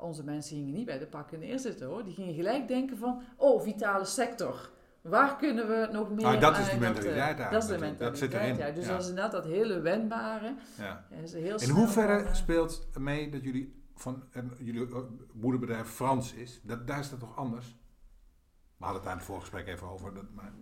Onze 0.00 0.24
mensen 0.24 0.56
gingen 0.56 0.72
niet 0.74 0.86
bij 0.86 0.98
de 0.98 1.06
pakken 1.06 1.38
neerzitten 1.38 1.86
hoor. 1.86 2.04
Die 2.04 2.14
gingen 2.14 2.34
gelijk 2.34 2.68
denken 2.68 2.96
van, 2.98 3.22
oh, 3.36 3.62
vitale 3.62 4.04
sector. 4.04 4.70
Waar 5.00 5.36
kunnen 5.36 5.66
we 5.68 5.88
nog 5.92 6.10
meer 6.10 6.26
Ah, 6.26 6.40
dat 6.40 6.58
is 6.58 6.64
die 6.64 6.72
aan- 6.72 6.78
mentaliteit 6.80 7.16
eigenlijk 7.18 7.50
Dat 7.50 7.62
is 7.62 7.68
de. 7.68 7.72
Dat 7.72 7.80
mentaliteit, 7.80 8.18
zit 8.18 8.32
erin, 8.40 8.56
ja. 8.56 8.70
Dus 8.70 8.84
ja. 8.86 8.90
dat 8.92 9.00
is 9.02 9.08
inderdaad 9.08 9.32
dat 9.32 9.44
hele 9.44 9.80
wendbare. 9.80 10.54
Ja. 10.78 11.04
Is 11.22 11.32
heel 11.32 11.58
In 11.60 11.68
hoeverre 11.70 12.18
van, 12.18 12.26
eh, 12.26 12.34
speelt 12.34 12.88
mee 12.98 13.30
dat 13.30 13.42
jullie 13.44 13.82
van 13.94 14.22
en 14.30 14.52
jullie 14.58 14.86
eh, 14.86 14.96
moederbedrijf 15.32 15.86
Frans 15.88 16.34
is? 16.34 16.60
Dat, 16.62 16.86
daar 16.86 16.98
is 16.98 17.10
dat 17.10 17.20
toch 17.20 17.36
anders? 17.36 17.66
We 18.76 18.84
hadden 18.84 18.94
het 18.94 19.04
daar 19.04 19.12
in 19.12 19.18
het 19.18 19.26
voorgesprek 19.28 19.66
even 19.66 19.88
over. 19.88 20.14
Dat, 20.14 20.24
maar, 20.34 20.52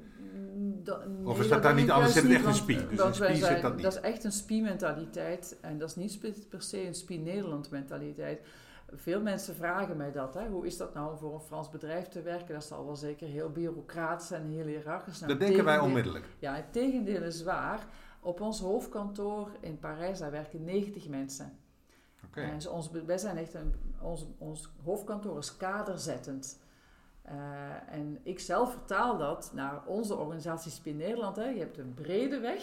Mm, 1.06 1.26
Of 1.26 1.40
is 1.40 1.48
dat 1.48 1.62
daar 1.62 1.74
niet 1.74 1.90
anders? 1.90 2.12
Zit 2.12 2.22
het 2.22 2.30
echt 2.32 2.40
een 2.40 2.46
want, 2.46 2.56
spie? 2.56 2.86
Dus 2.86 2.98
een 3.00 3.14
spie 3.14 3.34
zit 3.34 3.44
zijn- 3.44 3.62
dat 3.62 3.74
niet? 3.74 3.82
Dat 3.82 3.92
is 3.94 4.00
echt 4.00 4.24
een 4.24 4.32
spie-mentaliteit 4.32 5.56
en 5.60 5.78
dat 5.78 5.88
is 5.88 5.96
niet 5.96 6.48
per 6.48 6.62
se 6.62 6.86
een 6.86 6.94
spie-Nederland-mentaliteit. 6.94 8.40
Veel 8.92 9.20
mensen 9.20 9.54
vragen 9.54 9.96
mij 9.96 10.12
dat. 10.12 10.34
Hè. 10.34 10.48
Hoe 10.48 10.66
is 10.66 10.76
dat 10.76 10.94
nou 10.94 11.10
om 11.10 11.18
voor 11.18 11.34
een 11.34 11.40
Frans 11.40 11.70
bedrijf 11.70 12.08
te 12.08 12.22
werken? 12.22 12.54
Dat 12.54 12.64
zal 12.64 12.86
wel 12.86 12.96
zeker 12.96 13.28
heel 13.28 13.50
bureaucratisch 13.50 14.30
en 14.30 14.50
heel 14.50 14.66
hiërarchisch 14.66 15.18
zijn. 15.18 15.30
dat 15.30 15.40
denken 15.40 15.64
wij 15.64 15.78
onmiddellijk. 15.78 16.26
Ja, 16.38 16.54
het 16.54 16.72
tegendeel 16.72 17.22
is 17.22 17.42
waar. 17.42 17.86
Op 18.20 18.40
ons 18.40 18.60
hoofdkantoor 18.60 19.50
in 19.60 19.78
Parijs, 19.78 20.18
daar 20.18 20.30
werken 20.30 20.64
90 20.64 21.08
mensen. 21.08 21.58
Oké. 22.24 22.40
En 22.40 22.54
dus 22.54 22.66
ons, 22.66 22.90
wij 23.06 23.18
zijn 23.18 23.36
echt 23.36 23.54
een, 23.54 23.74
ons, 24.00 24.26
ons 24.38 24.70
hoofdkantoor 24.84 25.38
is 25.38 25.56
kaderzettend. 25.56 26.58
Eh, 27.22 27.34
en 27.88 28.18
ik 28.22 28.40
zelf 28.40 28.70
vertaal 28.70 29.18
dat 29.18 29.50
naar 29.54 29.84
onze 29.86 30.14
organisatie 30.14 30.70
Spin 30.70 30.96
Nederland. 30.96 31.36
Hè. 31.36 31.48
Je 31.48 31.58
hebt 31.58 31.78
een 31.78 31.94
brede 31.94 32.38
weg, 32.38 32.62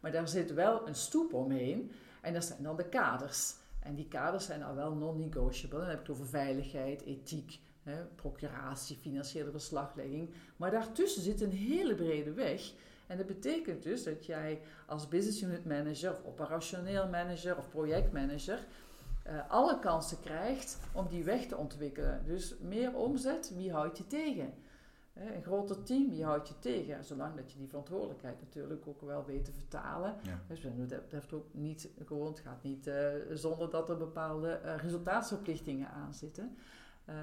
maar 0.00 0.12
daar 0.12 0.28
zit 0.28 0.54
wel 0.54 0.88
een 0.88 0.94
stoep 0.94 1.32
omheen. 1.32 1.92
En 2.20 2.32
dat 2.32 2.44
zijn 2.44 2.62
dan 2.62 2.76
de 2.76 2.88
kaders. 2.88 3.54
En 3.86 3.94
die 3.94 4.08
kaders 4.08 4.44
zijn 4.44 4.62
al 4.62 4.74
wel 4.74 4.94
non-negotiable. 4.94 5.78
Dan 5.78 5.88
heb 5.88 6.00
ik 6.00 6.06
het 6.06 6.16
over 6.16 6.26
veiligheid, 6.26 7.02
ethiek, 7.02 7.60
hè, 7.82 8.04
procuratie, 8.04 8.96
financiële 8.96 9.50
verslaglegging. 9.50 10.30
Maar 10.56 10.70
daartussen 10.70 11.22
zit 11.22 11.40
een 11.40 11.52
hele 11.52 11.94
brede 11.94 12.32
weg. 12.32 12.72
En 13.06 13.16
dat 13.16 13.26
betekent 13.26 13.82
dus 13.82 14.04
dat 14.04 14.26
jij 14.26 14.60
als 14.86 15.08
business 15.08 15.42
unit 15.42 15.64
manager 15.64 16.10
of 16.10 16.24
operationeel 16.24 17.08
manager 17.08 17.56
of 17.56 17.68
projectmanager 17.68 18.66
uh, 19.26 19.50
alle 19.50 19.78
kansen 19.78 20.20
krijgt 20.20 20.78
om 20.92 21.08
die 21.08 21.24
weg 21.24 21.46
te 21.46 21.56
ontwikkelen. 21.56 22.22
Dus 22.24 22.54
meer 22.60 22.94
omzet, 22.94 23.52
wie 23.54 23.72
houdt 23.72 23.98
je 23.98 24.06
tegen? 24.06 24.54
Een 25.16 25.42
groter 25.42 25.82
team, 25.82 26.08
wie 26.08 26.24
houdt 26.24 26.48
je 26.48 26.58
tegen? 26.58 27.04
Zolang 27.04 27.34
dat 27.34 27.52
je 27.52 27.58
die 27.58 27.68
verantwoordelijkheid 27.68 28.40
natuurlijk 28.40 28.86
ook 28.86 29.00
wel 29.00 29.24
weet 29.24 29.44
te 29.44 29.52
vertalen. 29.52 30.14
Ja. 30.22 30.40
Dus 30.48 30.60
dat 30.60 30.88
betreft 30.88 31.32
ook 31.32 31.46
niet 31.52 31.88
gewoon, 32.04 32.26
het 32.26 32.40
gaat 32.40 32.62
niet 32.62 32.86
uh, 32.86 32.94
zonder 33.32 33.70
dat 33.70 33.88
er 33.88 33.96
bepaalde 33.96 34.60
uh, 34.64 34.76
resultaatsverplichtingen 34.76 35.90
aan 35.90 36.14
zitten. 36.14 36.56
Uh, 37.08 37.14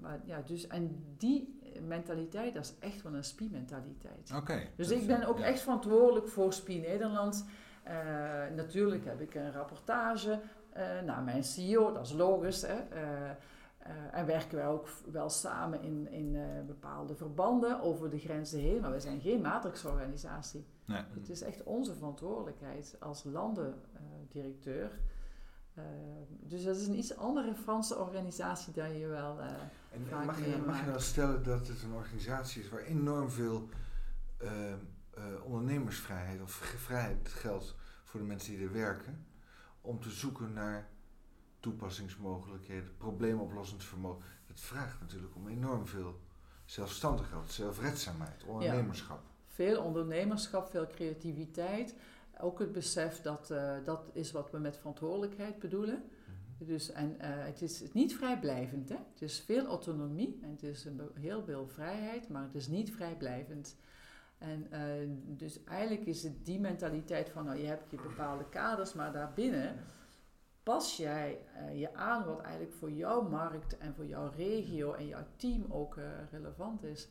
maar 0.00 0.20
ja, 0.24 0.42
dus, 0.42 0.66
en 0.66 1.04
die 1.18 1.58
mentaliteit, 1.86 2.54
dat 2.54 2.64
is 2.64 2.74
echt 2.78 3.02
wel 3.02 3.14
een 3.14 3.24
SPI-mentaliteit. 3.24 4.32
Oké. 4.36 4.62
dus 4.76 4.90
ik 4.90 5.06
ben 5.06 5.24
ook 5.24 5.40
echt 5.40 5.60
verantwoordelijk 5.60 6.28
voor 6.28 6.52
SPI 6.52 6.78
Nederland. 6.80 7.44
natuurlijk 8.54 9.04
heb 9.04 9.20
ik 9.20 9.34
een 9.34 9.52
rapportage 9.52 10.40
naar 11.04 11.22
mijn 11.22 11.44
CEO, 11.44 11.92
dat 11.92 12.06
is 12.06 12.12
logisch. 12.12 12.62
Hè. 12.62 12.76
Uh, 13.86 14.18
en 14.18 14.26
werken 14.26 14.56
wij 14.56 14.66
ook 14.66 14.88
wel 15.10 15.30
samen 15.30 15.82
in, 15.82 16.10
in 16.10 16.34
uh, 16.34 16.42
bepaalde 16.66 17.14
verbanden 17.14 17.80
over 17.80 18.10
de 18.10 18.18
grenzen 18.18 18.58
heen, 18.60 18.80
maar 18.80 18.92
we 18.92 19.00
zijn 19.00 19.20
geen 19.20 19.40
matrixorganisatie. 19.40 20.66
Nee. 20.84 21.02
Het 21.14 21.28
is 21.28 21.42
echt 21.42 21.62
onze 21.62 21.94
verantwoordelijkheid 21.94 22.96
als 23.00 23.24
landendirecteur. 23.24 24.98
Uh, 25.78 25.84
dus 26.28 26.64
dat 26.64 26.76
is 26.76 26.86
een 26.86 26.98
iets 26.98 27.16
andere 27.16 27.54
Franse 27.54 27.98
organisatie 27.98 28.72
dan 28.72 28.98
je 28.98 29.06
wel. 29.06 29.40
en 29.90 30.06
vaak 30.06 30.24
mag, 30.24 30.38
je, 30.44 30.62
mag 30.66 30.80
je 30.80 30.86
nou 30.86 31.00
stellen 31.00 31.42
dat 31.42 31.68
het 31.68 31.82
een 31.82 31.94
organisatie 31.94 32.62
is 32.62 32.68
waar 32.68 32.82
enorm 32.82 33.30
veel 33.30 33.68
ondernemersvrijheid 35.44 36.42
of 36.42 36.52
vrijheid 36.76 37.28
geldt 37.28 37.74
voor 38.04 38.20
de 38.20 38.26
mensen 38.26 38.56
die 38.56 38.66
er 38.66 38.72
werken, 38.72 39.26
om 39.80 40.00
te 40.00 40.10
zoeken 40.10 40.52
naar 40.52 40.88
toepassingsmogelijkheden, 41.64 42.96
probleemoplossend 42.96 43.84
vermogen. 43.84 44.24
Het 44.46 44.60
vraagt 44.60 45.00
natuurlijk 45.00 45.34
om 45.34 45.48
enorm 45.48 45.86
veel 45.86 46.20
zelfstandigheid, 46.64 47.50
zelfredzaamheid, 47.50 48.44
ondernemerschap. 48.44 49.22
Veel 49.46 49.82
ondernemerschap, 49.82 50.68
veel 50.68 50.86
creativiteit. 50.86 51.94
Ook 52.40 52.58
het 52.58 52.72
besef 52.72 53.20
dat 53.20 53.50
uh, 53.50 53.74
dat 53.84 54.10
is 54.12 54.32
wat 54.32 54.50
we 54.50 54.58
met 54.58 54.76
verantwoordelijkheid 54.76 55.58
bedoelen. 55.58 56.02
Mhm. 56.04 56.64
Dus, 56.66 56.92
en 56.92 57.10
uh, 57.10 57.22
het 57.22 57.62
is 57.62 57.92
niet 57.92 58.16
vrijblijvend. 58.16 58.88
Hè? 58.88 58.96
Het 59.12 59.22
is 59.22 59.40
veel 59.40 59.66
autonomie 59.66 60.38
en 60.42 60.50
het 60.50 60.62
is 60.62 60.84
een 60.84 61.00
heel 61.14 61.42
veel 61.42 61.66
vrijheid, 61.66 62.28
maar 62.28 62.42
het 62.42 62.54
is 62.54 62.68
niet 62.68 62.90
vrijblijvend. 62.90 63.76
En 64.38 64.66
uh, 64.72 65.08
dus 65.26 65.64
eigenlijk 65.64 66.06
is 66.06 66.22
het 66.22 66.44
die 66.44 66.60
mentaliteit 66.60 67.28
van, 67.28 67.44
nou, 67.44 67.58
je 67.58 67.66
hebt 67.66 67.90
je 67.90 67.96
bepaalde 67.96 68.48
kaders, 68.48 68.94
maar 68.94 69.12
daarbinnen 69.12 69.76
pas 70.64 70.96
jij 70.96 71.40
uh, 71.56 71.80
je 71.80 71.94
aan 71.94 72.24
wat 72.24 72.40
eigenlijk 72.40 72.74
voor 72.74 72.90
jouw 72.90 73.28
markt 73.28 73.78
en 73.78 73.94
voor 73.94 74.06
jouw 74.06 74.30
regio 74.36 74.92
en 74.92 75.06
jouw 75.06 75.26
team 75.36 75.64
ook 75.68 75.96
uh, 75.96 76.04
relevant 76.30 76.82
is. 76.82 77.08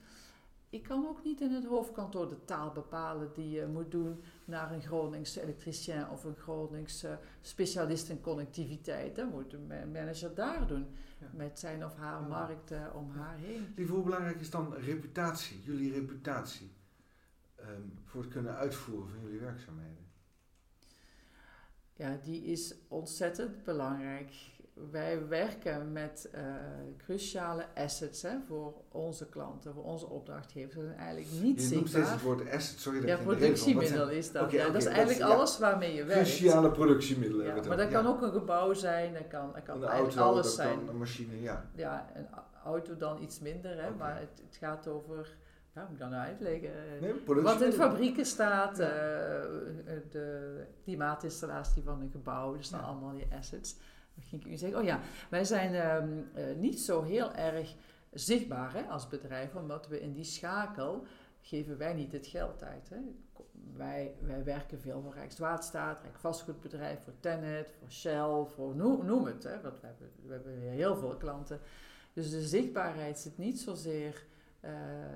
Ik 0.69 0.83
kan 0.83 1.07
ook 1.07 1.23
niet 1.23 1.41
in 1.41 1.51
het 1.51 1.65
hoofdkantoor 1.65 2.29
de 2.29 2.45
taal 2.45 2.71
bepalen 2.71 3.31
die 3.33 3.49
je 3.49 3.65
moet 3.65 3.91
doen 3.91 4.23
naar 4.45 4.71
een 4.71 4.81
Groningse 4.81 5.41
elektricien 5.41 6.09
of 6.09 6.23
een 6.23 6.35
Groningse 6.35 7.19
specialist 7.41 8.09
in 8.09 8.21
connectiviteit. 8.21 9.15
Dat 9.15 9.29
moet 9.29 9.53
een 9.53 9.91
manager 9.91 10.35
daar 10.35 10.67
doen 10.67 10.87
met 11.31 11.59
zijn 11.59 11.85
of 11.85 11.95
haar 11.95 12.21
markt 12.21 12.71
uh, 12.71 12.95
om 12.95 13.11
haar 13.11 13.37
heen. 13.37 13.73
Lieve, 13.75 13.91
hoe 13.91 14.03
belangrijk 14.03 14.39
is 14.39 14.49
dan 14.49 14.73
reputatie, 14.73 15.61
jullie 15.61 15.93
reputatie, 15.93 16.71
um, 17.59 17.93
voor 18.03 18.21
het 18.21 18.31
kunnen 18.31 18.55
uitvoeren 18.55 19.09
van 19.09 19.21
jullie 19.21 19.39
werkzaamheden? 19.39 20.02
Ja, 21.93 22.17
die 22.23 22.43
is 22.43 22.75
ontzettend 22.87 23.63
belangrijk. 23.63 24.31
Wij 24.91 25.27
werken 25.27 25.91
met 25.91 26.29
uh, 26.35 26.41
cruciale 26.97 27.65
assets 27.75 28.21
hè, 28.21 28.41
voor 28.47 28.73
onze 28.91 29.29
klanten, 29.29 29.73
voor 29.73 29.83
onze 29.83 30.05
opdrachtgevers. 30.05 30.75
Dat 30.75 30.83
zijn 30.83 30.97
eigenlijk 30.97 31.27
niet 31.41 31.61
je 31.61 31.67
zichtbaar. 31.67 31.89
steeds 31.89 32.09
het 32.09 32.21
woord 32.21 32.51
asset, 32.51 32.79
sorry 32.79 32.99
dat 32.99 33.09
ja, 33.09 33.17
productiemiddel 33.17 34.09
is 34.09 34.31
dat. 34.31 34.43
Okay, 34.43 34.55
ja, 34.55 34.65
dat 34.65 34.75
is 34.75 34.85
eigenlijk 34.85 35.21
alles 35.21 35.59
waarmee 35.59 35.93
je 35.93 36.03
werkt. 36.03 36.21
Cruciale 36.21 36.71
productiemiddelen. 36.71 37.45
Ja, 37.45 37.67
maar 37.67 37.77
dat 37.77 37.89
kan 37.89 38.07
ook 38.07 38.21
een 38.21 38.31
gebouw 38.31 38.73
zijn, 38.73 39.13
dat 39.13 39.27
kan, 39.27 39.51
dat 39.53 39.63
kan 39.63 39.75
een 39.75 39.87
eigenlijk 39.87 40.17
auto, 40.17 40.31
alles 40.31 40.45
dat 40.45 40.55
zijn. 40.55 40.77
Kan 40.77 40.89
een 40.89 40.97
machine, 40.97 41.41
ja. 41.41 41.69
Ja, 41.75 42.11
een 42.15 42.27
auto 42.63 42.97
dan 42.97 43.21
iets 43.21 43.39
minder, 43.39 43.71
hè, 43.71 43.87
okay. 43.87 43.97
maar 43.97 44.19
het, 44.19 44.41
het 44.47 44.55
gaat 44.55 44.87
over 44.87 45.35
ja, 45.75 45.81
moet 45.81 45.91
ik 45.91 45.99
dan 45.99 46.09
nou 46.09 46.25
uitleggen? 46.25 46.71
Nee, 47.01 47.41
wat 47.43 47.61
in 47.61 47.71
fabrieken 47.71 48.25
staat, 48.25 48.79
uh, 48.79 48.87
de 50.13 50.65
klimaatinstallatie 50.83 51.83
van 51.83 52.01
een 52.01 52.11
gebouw, 52.11 52.55
dus 52.55 52.69
dan 52.69 52.79
ja. 52.79 52.85
allemaal 52.85 53.13
die 53.13 53.27
assets. 53.37 53.77
Dan 54.15 54.23
ging 54.23 54.45
ik 54.45 54.51
u 54.51 54.55
zeggen, 54.55 54.79
oh 54.79 54.83
ja, 54.83 54.99
wij 55.29 55.43
zijn 55.43 55.95
um, 55.95 56.29
uh, 56.35 56.55
niet 56.55 56.79
zo 56.79 57.01
heel 57.01 57.33
erg 57.33 57.75
zichtbaar 58.11 58.73
hè, 58.73 58.81
als 58.81 59.07
bedrijf, 59.07 59.55
omdat 59.55 59.87
we 59.87 60.01
in 60.01 60.13
die 60.13 60.23
schakel 60.23 61.05
geven 61.41 61.77
wij 61.77 61.93
niet 61.93 62.11
het 62.11 62.27
geld 62.27 62.63
uit. 62.63 62.89
Hè. 62.89 62.97
Wij, 63.73 64.15
wij 64.19 64.43
werken 64.43 64.79
veel 64.79 65.01
voor 65.01 65.13
Rijkswaterstaat, 65.13 66.01
Rijksvastgoedbedrijf, 66.01 67.03
voor 67.03 67.13
Tenet, 67.19 67.73
voor 67.79 67.91
Shell, 67.91 68.45
voor 68.45 68.75
noem, 68.75 69.05
noem 69.05 69.25
het. 69.25 69.43
Hè, 69.43 69.61
want 69.61 69.79
we 69.79 69.87
hebben, 69.87 70.11
we 70.25 70.33
hebben 70.33 70.59
heel 70.59 70.95
veel 70.95 71.17
klanten. 71.17 71.59
Dus 72.13 72.31
de 72.31 72.41
zichtbaarheid 72.41 73.19
zit 73.19 73.37
niet 73.37 73.59
zozeer... 73.59 74.25
Uh, 74.65 74.71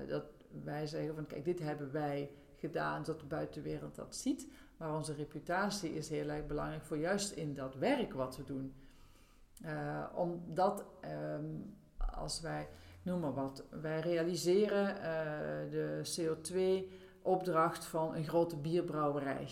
dat, 0.08 0.24
wij 0.64 0.86
zeggen 0.86 1.14
van 1.14 1.26
kijk, 1.26 1.44
dit 1.44 1.58
hebben 1.58 1.92
wij 1.92 2.30
gedaan, 2.54 3.04
zodat 3.04 3.20
de 3.20 3.26
buitenwereld 3.26 3.94
dat 3.94 4.16
ziet. 4.16 4.46
Maar 4.78 4.94
onze 4.94 5.14
reputatie 5.14 5.94
is 5.94 6.08
heel 6.08 6.28
erg 6.28 6.46
belangrijk 6.46 6.84
voor 6.84 6.96
juist 6.96 7.30
in 7.32 7.54
dat 7.54 7.74
werk 7.74 8.12
wat 8.12 8.36
we 8.36 8.44
doen. 8.44 8.74
Uh, 9.64 10.04
omdat 10.14 10.84
um, 11.34 11.76
als 12.14 12.40
wij, 12.40 12.68
noem 13.02 13.20
maar 13.20 13.34
wat, 13.34 13.64
wij 13.80 14.00
realiseren 14.00 14.96
uh, 14.96 15.02
de 15.70 16.00
CO2-opdracht 16.18 17.84
van 17.84 18.14
een 18.14 18.26
grote 18.28 18.56
bierbrouwerij. 18.56 19.48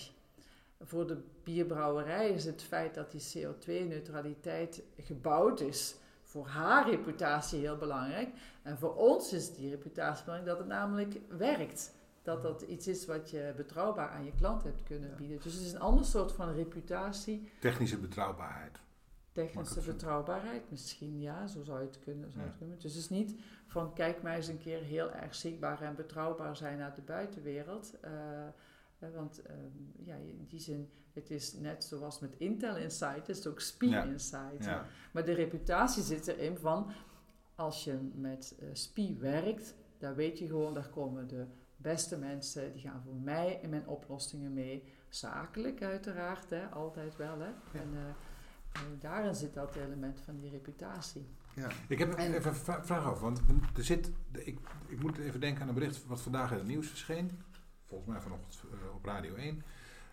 Voor 0.80 1.06
de 1.06 1.22
bierbrouwerij 1.42 2.30
is 2.30 2.44
het 2.44 2.62
feit 2.62 2.94
dat 2.94 3.10
die 3.10 3.46
CO2-neutraliteit 3.46 4.82
gebouwd 4.96 5.60
is 5.60 5.96
voor 6.22 6.46
haar 6.46 6.90
reputatie 6.90 7.60
heel 7.60 7.76
belangrijk. 7.76 8.28
En 8.62 8.78
voor 8.78 8.94
ons 8.94 9.32
is 9.32 9.54
die 9.54 9.70
reputatie 9.70 10.24
belangrijk 10.24 10.56
dat 10.56 10.66
het 10.66 10.76
namelijk 10.76 11.20
werkt. 11.28 11.94
Dat 12.26 12.42
dat 12.42 12.62
iets 12.62 12.86
is 12.86 13.06
wat 13.06 13.30
je 13.30 13.52
betrouwbaar 13.56 14.08
aan 14.08 14.24
je 14.24 14.32
klant 14.32 14.62
hebt 14.62 14.82
kunnen 14.82 15.14
bieden. 15.16 15.40
Dus 15.42 15.54
het 15.54 15.62
is 15.62 15.72
een 15.72 15.80
ander 15.80 16.04
soort 16.04 16.32
van 16.32 16.52
reputatie. 16.52 17.48
Technische 17.60 17.98
betrouwbaarheid. 17.98 18.78
Technische 19.32 19.80
betrouwbaarheid, 19.80 20.70
misschien 20.70 21.20
ja, 21.20 21.46
zo 21.46 21.62
zou 21.62 21.80
je 21.80 21.86
het 21.86 21.98
kunnen. 21.98 22.30
Zou 22.30 22.42
ja. 22.42 22.48
het 22.48 22.58
kunnen. 22.58 22.78
Dus 22.78 22.94
het 22.94 23.02
is 23.02 23.08
niet 23.08 23.34
van 23.66 23.92
kijk 23.92 24.22
mij 24.22 24.36
eens 24.36 24.46
een 24.46 24.58
keer 24.58 24.82
heel 24.82 25.10
erg 25.10 25.34
zichtbaar 25.34 25.82
en 25.82 25.94
betrouwbaar 25.94 26.56
zijn 26.56 26.78
naar 26.78 26.94
de 26.94 27.02
buitenwereld. 27.02 27.94
Uh, 28.04 29.10
want 29.14 29.42
um, 29.50 29.92
ja, 30.04 30.14
in 30.14 30.46
die 30.48 30.60
zin, 30.60 30.90
het 31.12 31.30
is 31.30 31.52
net 31.52 31.84
zoals 31.84 32.18
met 32.18 32.34
Intel 32.36 32.76
Insight, 32.76 33.26
het 33.26 33.36
is 33.36 33.46
ook 33.46 33.60
SPI 33.60 33.88
ja. 33.88 34.02
Insight. 34.02 34.64
Ja. 34.64 34.86
Maar 35.12 35.24
de 35.24 35.32
reputatie 35.32 36.02
zit 36.02 36.26
erin 36.26 36.58
van, 36.58 36.90
als 37.54 37.84
je 37.84 38.10
met 38.14 38.56
uh, 38.62 38.68
SPI 38.72 39.16
werkt, 39.18 39.74
dan 39.98 40.14
weet 40.14 40.38
je 40.38 40.46
gewoon, 40.46 40.74
daar 40.74 40.88
komen 40.88 41.28
de 41.28 41.46
beste 41.76 42.16
mensen, 42.18 42.72
die 42.72 42.80
gaan 42.80 43.02
voor 43.04 43.14
mij 43.14 43.58
in 43.62 43.70
mijn 43.70 43.86
oplossingen 43.86 44.52
mee. 44.52 44.84
Zakelijk 45.08 45.82
uiteraard, 45.82 46.50
hè, 46.50 46.66
altijd 46.66 47.16
wel. 47.16 47.38
Hè. 47.38 47.46
Ja. 47.46 47.80
En, 47.80 47.90
uh, 47.94 48.00
en 48.72 48.98
daarin 49.00 49.34
zit 49.34 49.54
dat 49.54 49.76
element 49.76 50.20
van 50.20 50.36
die 50.36 50.50
reputatie. 50.50 51.26
Ja. 51.54 51.68
Ik 51.88 51.98
heb 51.98 52.14
en, 52.14 52.34
even 52.34 52.50
een 52.50 52.84
vraag 52.84 53.10
over, 53.10 53.22
want 53.22 53.42
er 53.76 53.84
zit, 53.84 54.10
ik, 54.32 54.58
ik 54.86 55.02
moet 55.02 55.18
even 55.18 55.40
denken 55.40 55.62
aan 55.62 55.68
een 55.68 55.74
bericht 55.74 56.06
wat 56.06 56.20
vandaag 56.20 56.50
in 56.50 56.56
het 56.56 56.66
nieuws 56.66 56.88
verscheen 56.88 57.30
volgens 57.86 58.10
mij 58.10 58.20
vanochtend 58.20 58.62
uh, 58.64 58.94
op 58.94 59.04
Radio 59.04 59.34
1. 59.34 59.62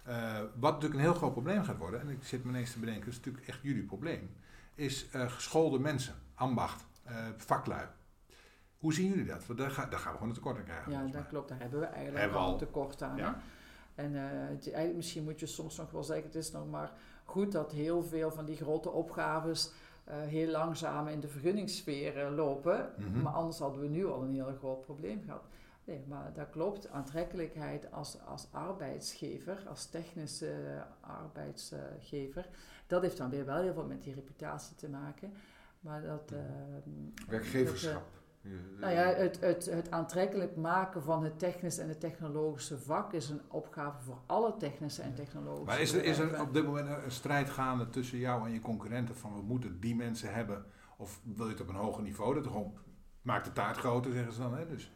Uh, 0.08 0.40
wat 0.60 0.72
natuurlijk 0.72 0.94
een 0.94 1.06
heel 1.06 1.14
groot 1.14 1.32
probleem 1.32 1.64
gaat 1.64 1.78
worden, 1.78 2.02
en 2.02 2.10
ik 2.10 2.24
zit 2.24 2.44
me 2.44 2.50
ineens 2.50 2.72
te 2.72 2.80
bedenken, 2.80 3.06
dat 3.06 3.14
is 3.14 3.18
natuurlijk 3.18 3.48
echt 3.48 3.60
jullie 3.62 3.84
probleem, 3.84 4.30
is 4.76 5.08
uh, 5.16 5.32
geschoolde 5.32 5.80
mensen, 5.80 6.16
ambacht, 6.34 6.86
vaklui. 7.38 7.88
Hoe 8.84 8.94
zien 8.94 9.10
jullie 9.10 9.26
dat? 9.26 9.46
Want 9.46 9.60
daar, 9.60 9.72
ga, 9.72 9.86
daar 9.86 10.00
gaan 10.00 10.12
we 10.12 10.18
gewoon 10.18 10.30
een 10.30 10.36
tekort 10.36 10.58
aan 10.58 10.64
krijgen. 10.64 10.92
Ja, 10.92 11.06
dat 11.12 11.28
klopt. 11.28 11.50
Daar 11.50 11.60
hebben 11.60 11.80
we 11.80 11.86
eigenlijk 11.86 12.24
hebben 12.24 12.40
al 12.40 12.52
een 12.52 12.58
tekort 12.58 13.02
aan. 13.02 13.18
Ja. 13.18 13.42
En 13.96 14.14
het, 14.14 14.96
misschien 14.96 15.24
moet 15.24 15.40
je 15.40 15.46
soms 15.46 15.78
nog 15.78 15.92
wel 15.92 16.04
zeggen, 16.04 16.26
het 16.26 16.36
is 16.36 16.52
nog 16.52 16.70
maar 16.70 16.92
goed 17.24 17.52
dat 17.52 17.72
heel 17.72 18.04
veel 18.04 18.32
van 18.32 18.46
die 18.46 18.56
grote 18.56 18.90
opgaves 18.90 19.72
heel 20.10 20.52
langzaam 20.52 21.08
in 21.08 21.20
de 21.20 21.28
vergunningssfeer 21.28 22.30
lopen. 22.30 22.90
Mm 22.98 23.14
-hmm. 23.14 23.22
Maar 23.22 23.34
anders 23.34 23.58
hadden 23.58 23.82
we 23.82 23.88
nu 23.88 24.06
al 24.06 24.22
een 24.22 24.34
heel 24.34 24.56
groot 24.60 24.82
probleem 24.82 25.22
gehad. 25.26 25.44
Nee, 25.84 26.04
maar 26.08 26.34
dat 26.34 26.50
klopt. 26.50 26.90
Aantrekkelijkheid 26.90 27.92
als, 27.92 28.18
als 28.26 28.48
arbeidsgever, 28.52 29.64
als 29.68 29.86
technische 29.86 30.84
arbeidsgever, 31.02 32.50
dat 32.88 33.02
heeft 33.02 33.18
dan 33.18 33.30
weer 33.30 33.46
wel 33.46 33.62
heel 33.62 33.74
veel 33.74 33.86
met 33.86 34.04
die 34.04 34.14
reputatie 34.14 34.76
te 34.76 34.90
maken. 34.90 35.34
Maar 35.80 36.02
dat... 36.02 36.30
Ja. 36.30 36.36
ehm, 36.38 37.30
Werkgeverschap. 37.30 37.94
dat, 37.94 38.02
eh, 38.02 38.23
nou 38.80 38.94
ja, 38.94 39.04
het, 39.04 39.40
het, 39.40 39.66
het 39.66 39.92
aantrekkelijk 39.92 40.56
maken 40.56 41.04
van 41.04 41.24
het 41.24 41.40
technisch 41.40 41.78
en 41.78 41.90
het 41.90 42.00
technologische 42.00 42.80
vak 42.80 43.14
is 43.14 43.30
een 43.30 43.42
opgave 43.48 44.04
voor 44.04 44.22
alle 44.26 44.58
technische 44.58 45.02
en 45.02 45.14
technologische 45.14 45.66
Maar 45.66 45.82
is 45.82 45.94
er, 45.94 46.04
is 46.04 46.18
er 46.20 46.42
op 46.42 46.54
dit 46.54 46.66
moment 46.66 46.88
een 46.88 47.12
strijd 47.12 47.50
gaande 47.50 47.90
tussen 47.90 48.18
jou 48.18 48.46
en 48.46 48.54
je 48.54 48.60
concurrenten 48.60 49.16
van 49.16 49.36
we 49.36 49.42
moeten 49.42 49.80
die 49.80 49.96
mensen 49.96 50.34
hebben 50.34 50.66
of 50.98 51.20
wil 51.36 51.46
je 51.46 51.52
het 51.52 51.62
op 51.62 51.68
een 51.70 51.76
hoger 51.76 52.04
niveau? 52.04 52.34
Dat 52.34 52.48
gewoon 52.48 52.78
maakt 53.22 53.46
de 53.46 53.54
taart 53.54 53.78
groter, 53.78 54.12
zeggen 54.12 54.34
ze 54.34 54.40
dan. 54.40 54.58
Hè? 54.58 54.68
Dus, 54.68 54.92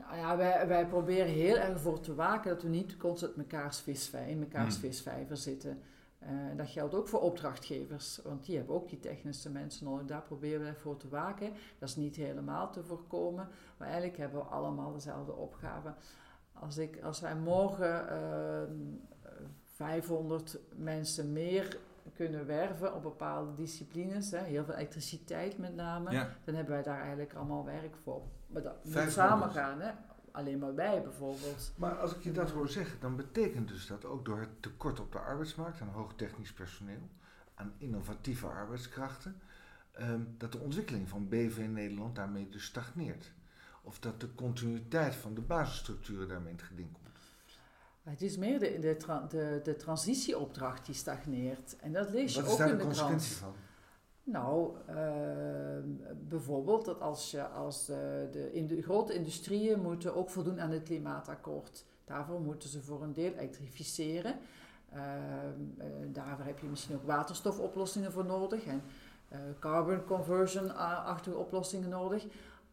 Nou 0.00 0.16
ja, 0.16 0.36
wij, 0.36 0.68
wij 0.68 0.86
proberen 0.86 1.32
heel 1.32 1.56
erg 1.56 1.80
voor 1.80 2.00
te 2.00 2.14
waken 2.14 2.50
dat 2.50 2.62
we 2.62 2.68
niet 2.68 2.96
constant 2.96 3.36
mekaars 3.36 3.80
visvij, 3.80 4.30
in 4.30 4.38
mekaars 4.38 4.74
Hmm. 4.74 4.82
visvijver 4.82 5.36
zitten. 5.36 5.82
Eh, 6.20 6.28
dat 6.56 6.68
geldt 6.68 6.94
ook 6.94 7.08
voor 7.08 7.20
opdrachtgevers, 7.20 8.20
want 8.24 8.44
die 8.44 8.56
hebben 8.56 8.74
ook 8.74 8.88
die 8.88 9.00
technische 9.00 9.50
mensen 9.50 9.84
nodig. 9.84 10.06
Daar 10.06 10.22
proberen 10.22 10.60
wij 10.60 10.74
voor 10.74 10.96
te 10.96 11.08
waken. 11.08 11.52
Dat 11.78 11.88
is 11.88 11.96
niet 11.96 12.16
helemaal 12.16 12.70
te 12.70 12.84
voorkomen, 12.84 13.48
maar 13.76 13.88
eigenlijk 13.88 14.18
hebben 14.18 14.40
we 14.40 14.46
allemaal 14.46 14.92
dezelfde 14.92 15.32
opgave. 15.32 15.94
Als, 16.52 16.78
ik, 16.78 17.02
als 17.02 17.20
wij 17.20 17.36
morgen 17.36 18.08
ehm, 18.08 18.72
500 19.64 20.58
mensen 20.76 21.32
meer 21.32 21.78
kunnen 22.14 22.46
werven 22.46 22.94
op 22.94 23.02
bepaalde 23.02 23.54
disciplines, 23.54 24.30
hè, 24.30 24.38
heel 24.38 24.64
veel 24.64 24.74
elektriciteit 24.74 25.58
met 25.58 25.74
name, 25.74 26.10
ja. 26.10 26.28
dan 26.44 26.54
hebben 26.54 26.74
wij 26.74 26.82
daar 26.82 27.00
eigenlijk 27.00 27.34
allemaal 27.34 27.64
werk 27.64 27.96
voor. 27.96 28.22
Maar 28.46 28.62
dat 28.62 28.84
moet 28.84 28.92
500. 28.92 29.12
samen 29.12 29.50
gaan, 29.50 29.80
hè? 29.80 29.90
Alleen 30.32 30.58
maar 30.58 30.74
wij 30.74 31.02
bijvoorbeeld. 31.02 31.72
Maar 31.76 31.98
als 31.98 32.14
ik 32.14 32.22
je 32.22 32.32
dat 32.32 32.50
hoor 32.50 32.68
zeggen, 32.68 33.00
dan 33.00 33.16
betekent 33.16 33.68
dus 33.68 33.86
dat 33.86 34.04
ook 34.04 34.24
door 34.24 34.38
het 34.40 34.62
tekort 34.62 35.00
op 35.00 35.12
de 35.12 35.18
arbeidsmarkt 35.18 35.80
aan 35.80 35.88
hoogtechnisch 35.88 36.52
personeel, 36.52 37.08
aan 37.54 37.72
innovatieve 37.78 38.46
arbeidskrachten, 38.46 39.40
ehm, 39.92 40.20
dat 40.38 40.52
de 40.52 40.58
ontwikkeling 40.58 41.08
van 41.08 41.28
BV 41.28 41.56
in 41.58 41.72
Nederland 41.72 42.14
daarmee 42.16 42.48
dus 42.48 42.64
stagneert. 42.64 43.32
Of 43.82 43.98
dat 43.98 44.20
de 44.20 44.34
continuïteit 44.34 45.14
van 45.14 45.34
de 45.34 45.40
basisstructuren 45.40 46.28
daarmee 46.28 46.50
in 46.50 46.56
het 46.56 46.66
geding 46.66 46.92
komt. 46.92 47.08
Het 48.02 48.22
is 48.22 48.36
meer 48.36 48.58
de, 48.58 48.78
de, 48.80 48.96
tra- 48.96 49.26
de, 49.28 49.60
de 49.64 49.76
transitieopdracht 49.76 50.86
die 50.86 50.94
stagneert. 50.94 51.76
En 51.76 51.92
dat 51.92 52.10
lees 52.10 52.34
je 52.34 52.40
Wat 52.40 52.46
is 52.46 52.52
ook 52.52 52.58
daar 52.58 52.68
in 52.68 52.74
de 52.76 52.80
de 52.80 52.86
consequentie 52.88 53.36
krant. 53.36 53.54
van? 53.54 53.62
Nou, 54.32 54.76
ehm, 54.86 55.88
bijvoorbeeld 56.28 56.84
dat 56.84 57.00
als, 57.00 57.30
je, 57.30 57.46
als 57.46 57.86
de, 57.86 58.28
de, 58.32 58.52
in 58.52 58.66
de 58.66 58.82
grote 58.82 59.14
industrieën 59.14 59.80
moeten 59.80 60.14
ook 60.14 60.30
voldoen 60.30 60.60
aan 60.60 60.70
het 60.70 60.82
klimaatakkoord. 60.82 61.84
Daarvoor 62.04 62.40
moeten 62.40 62.68
ze 62.68 62.82
voor 62.82 63.02
een 63.02 63.12
deel 63.12 63.32
elektrificeren. 63.32 64.38
Ehm, 64.92 65.04
eh, 65.78 65.86
daarvoor 66.06 66.44
heb 66.44 66.58
je 66.58 66.66
misschien 66.66 66.94
ook 66.94 67.06
waterstofoplossingen 67.06 68.12
voor 68.12 68.24
nodig 68.24 68.66
en 68.66 68.82
eh, 69.28 69.38
carbon 69.58 70.04
conversion-achtige 70.04 71.36
oplossingen 71.36 71.88
nodig. 71.88 72.26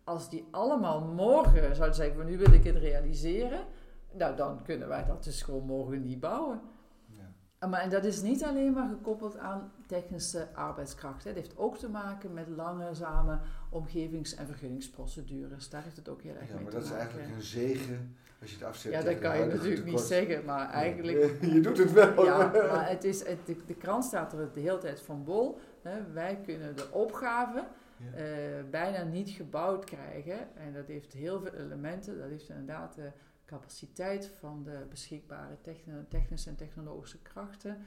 Als 0.04 0.30
die 0.30 0.48
allemaal 0.52 1.02
morgen 1.02 1.76
zouden 1.76 1.96
zeggen, 1.96 2.16
van 2.16 2.26
nu 2.26 2.38
wil 2.38 2.54
ik 2.54 2.64
het 2.64 2.76
realiseren, 2.76 3.66
nou 4.12 4.36
dan 4.36 4.64
kunnen 4.64 4.88
wij 4.88 5.06
dat 5.06 5.24
dus 5.24 5.42
gewoon 5.42 5.66
morgen 5.66 6.04
niet 6.04 6.20
bouwen. 6.20 6.62
Ja. 7.06 7.68
Maar, 7.68 7.82
en 7.82 7.90
dat 7.90 8.04
is 8.04 8.22
niet 8.22 8.44
alleen 8.44 8.74
maar 8.74 8.88
gekoppeld 8.88 9.38
aan 9.38 9.72
technische 9.88 10.48
arbeidskrachten. 10.54 11.30
Het 11.30 11.38
heeft 11.40 11.58
ook 11.58 11.78
te 11.78 11.90
maken 11.90 12.34
met 12.34 12.48
langzame 12.48 13.40
omgevings- 13.70 14.36
en 14.36 14.46
vergunningsprocedures. 14.46 15.70
Daar 15.70 15.84
heeft 15.84 15.96
het 15.96 16.10
ook 16.10 16.22
heel 16.22 16.36
erg 16.36 16.48
Ja, 16.48 16.54
mee 16.54 16.64
maar 16.64 16.72
te 16.72 16.78
dat 16.78 16.86
is 16.86 16.92
maken. 16.92 17.06
eigenlijk 17.08 17.36
een 17.36 17.42
zegen 17.44 18.16
als 18.42 18.50
je 18.50 18.56
het 18.56 18.66
afzet. 18.66 18.92
ja, 18.92 19.02
dat 19.02 19.20
kan 19.20 19.38
je 19.40 19.46
natuurlijk 19.46 19.86
niet 19.86 20.00
zeggen, 20.00 20.46
maar 20.46 20.70
eigenlijk... 20.70 21.42
je 21.54 21.60
doet 21.62 21.78
het 21.78 21.92
wel. 21.92 22.26
Ja, 22.26 22.52
maar 22.52 22.90
het 22.90 23.04
is, 23.04 23.28
het, 23.28 23.46
de, 23.46 23.58
de 23.66 23.76
krant 23.76 24.04
staat 24.06 24.34
er 24.34 24.54
de 24.54 24.60
hele 24.60 24.78
tijd 24.78 25.02
van 25.02 25.24
bol. 25.24 25.60
Hè. 25.82 26.12
Wij 26.12 26.40
kunnen 26.46 26.76
de 26.76 26.92
opgave 26.92 27.64
Ja. 27.98 28.18
eh, 28.18 28.64
bijna 28.72 29.04
niet 29.04 29.30
gebouwd 29.30 29.86
krijgen. 29.86 30.56
En 30.58 30.74
dat 30.74 30.88
heeft 30.88 31.14
heel 31.14 31.40
veel 31.42 31.54
elementen. 31.54 32.18
Dat 32.20 32.30
heeft 32.30 32.50
inderdaad 32.50 32.96
de 32.96 33.12
capaciteit 33.46 34.32
van 34.40 34.64
de 34.64 34.86
beschikbare 34.90 35.58
techni- 35.62 36.06
technische 36.10 36.50
en 36.50 36.56
technologische 36.56 37.22
krachten. 37.22 37.78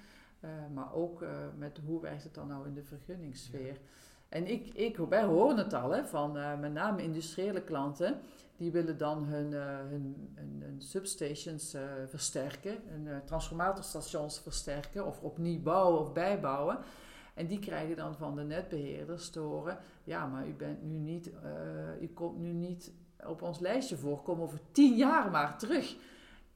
Eh, 0.41 0.51
maar 0.75 0.95
ook 0.95 1.23
eh, 1.23 1.29
met 1.57 1.81
hoe 1.87 2.01
werkt 2.01 2.23
het 2.23 2.35
dan 2.35 2.49
nou 2.49 2.67
in 2.67 2.75
de 2.75 2.83
vergunningssfeer. 2.83 3.81
En 4.29 4.47
ik, 4.47 4.75
ik, 4.75 4.97
wij 4.97 5.25
horen 5.25 5.57
het 5.57 5.73
al 5.73 5.91
hè, 5.91 6.05
van 6.05 6.37
eh, 6.37 6.59
met 6.59 6.73
name 6.73 7.03
industriële 7.03 7.63
klanten. 7.63 8.21
Die 8.57 8.71
willen 8.73 8.99
dan 8.99 9.25
hun, 9.25 9.53
hun, 9.53 10.33
hun, 10.35 10.63
hun 10.63 10.83
substations 10.83 11.77
versterken, 12.09 12.79
hun 12.87 13.25
transformatorstations 13.25 14.41
versterken 14.41 15.07
of 15.07 15.21
opnieuw 15.21 15.63
bouwen 15.63 16.01
of 16.01 16.13
bijbouwen. 16.13 16.79
En 17.35 17.47
die 17.47 17.59
krijgen 17.59 17.97
dan 17.97 18.15
van 18.15 18.37
de 18.37 18.43
netbeheerders 18.43 19.31
te 19.31 19.41
horen: 19.41 19.79
ja, 20.05 20.27
maar 20.27 20.49
u 20.49 20.53
bent 20.53 20.83
nu 20.83 20.99
niet, 20.99 21.31
u 22.01 22.09
komt 22.09 22.39
nu 22.39 22.53
niet 22.53 22.93
op 23.27 23.43
ons 23.43 23.59
lijstje 23.59 23.97
voor, 23.97 24.23
kom 24.23 24.41
over 24.41 24.61
tien 24.73 24.97
jaar 24.97 25.31
maar 25.31 25.59
terug. 25.59 25.97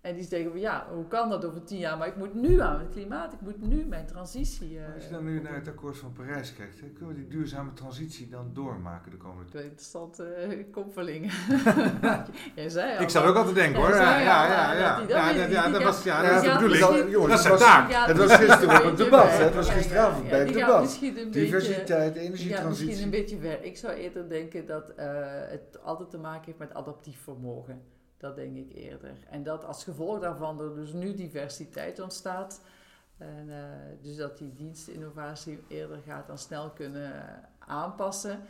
En 0.04 0.14
die 0.14 0.24
zeggen 0.24 0.50
van 0.50 0.60
ja, 0.60 0.86
hoe 0.94 1.06
kan 1.08 1.28
dat 1.28 1.44
over 1.44 1.64
tien 1.64 1.78
jaar? 1.78 1.98
Maar 1.98 2.06
ik 2.06 2.16
moet 2.16 2.34
nu 2.34 2.60
aan 2.60 2.78
het 2.78 2.88
klimaat, 2.90 3.32
ik 3.32 3.40
moet 3.40 3.66
nu 3.68 3.84
mijn 3.84 4.06
transitie. 4.06 4.78
eh, 4.78 4.94
Als 4.94 5.04
je 5.04 5.10
dan 5.10 5.24
nu 5.24 5.40
naar 5.42 5.54
het 5.54 5.68
akkoord 5.68 5.96
van 5.98 6.12
Parijs 6.12 6.54
kijkt, 6.54 6.80
hè, 6.80 6.86
kunnen 6.86 7.14
we 7.14 7.20
die 7.20 7.28
duurzame 7.30 7.72
transitie 7.72 8.28
dan 8.28 8.50
doormaken 8.52 9.10
de 9.10 9.16
komende 9.16 9.50
tijd? 9.50 9.64
Interessante 9.64 10.46
uh, 10.50 10.64
koppeling. 10.72 11.32
Jij 12.54 12.68
zei 12.68 12.96
al. 12.96 13.02
Ik 13.02 13.08
zat 13.08 13.24
ook 13.24 13.36
al 13.36 13.44
te 13.44 13.52
denken 13.52 13.80
hoor. 13.80 13.90
Ja, 13.90 14.18
Ja, 14.18 14.20
ja, 14.20 14.72
ja. 14.72 14.98
dat 14.98 15.08
ja, 15.08 15.30
ja, 15.30 15.84
was 15.84 16.02
ja, 16.04 16.22
dat 16.22 16.42
de 16.44 16.50
bedoeling. 16.52 17.24
is 17.24 17.30
het 17.32 17.40
zijn 17.40 17.52
was- 17.52 17.60
taak. 17.62 17.90
Ja, 17.90 18.06
Het 18.06 18.16
was 18.16 18.26
misschien 18.26 18.48
gisteren 18.48 18.74
een 18.74 18.80
op 18.82 18.86
het 18.86 18.96
debat? 18.96 19.38
Het 19.38 19.54
was 19.54 19.70
gisteravond 19.70 20.28
bij 20.28 20.38
ja, 20.38 20.44
het 20.44 20.54
debat. 20.54 20.80
misschien 20.82 21.08
een 21.18 21.24
beetje- 21.24 21.40
Diversiteit, 21.40 21.88
Ja, 21.88 22.20
misschien 22.20 22.22
energietransitie. 22.26 23.04
een 23.04 23.10
beetje 23.10 23.38
ver. 23.38 23.62
Ik 23.64 23.76
zou 23.76 23.92
eerder 23.92 24.28
denken 24.28 24.66
dat 24.66 24.88
eh, 24.96 25.06
het 25.48 25.78
altijd 25.82 26.10
te 26.10 26.18
maken 26.18 26.44
heeft 26.44 26.58
met 26.58 26.74
adaptief 26.74 27.18
vermogen. 27.22 27.82
Dat 28.24 28.36
denk 28.36 28.56
ik 28.56 28.72
eerder. 28.74 29.16
En 29.30 29.42
dat 29.42 29.64
als 29.64 29.84
gevolg 29.84 30.20
daarvan 30.20 30.60
er 30.60 30.74
dus 30.74 30.92
nu 30.92 31.14
diversiteit 31.14 32.00
ontstaat. 32.00 32.60
En, 33.18 33.50
eh, 33.50 34.02
dus 34.02 34.16
dat 34.16 34.38
die 34.38 34.52
dienstinnovatie 34.52 35.62
eerder 35.68 35.98
gaat 36.06 36.26
dan 36.26 36.38
snel 36.38 36.70
kunnen 36.70 37.14
eh, 37.14 37.34
aanpassen. 37.58 38.40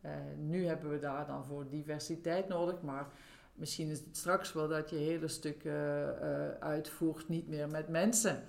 Eh, 0.00 0.10
nu 0.36 0.66
hebben 0.66 0.90
we 0.90 0.98
daar 0.98 1.26
dan 1.26 1.44
voor 1.44 1.68
diversiteit 1.68 2.48
nodig, 2.48 2.80
maar 2.80 3.06
misschien 3.54 3.88
is 3.90 3.98
het 3.98 4.16
straks 4.16 4.52
wel 4.52 4.68
dat 4.68 4.90
je 4.90 4.96
hele 4.96 5.28
stukken 5.28 6.20
uitvoert 6.60 7.28
niet 7.28 7.48
meer 7.48 7.68
met 7.68 7.88
mensen. 7.88 8.42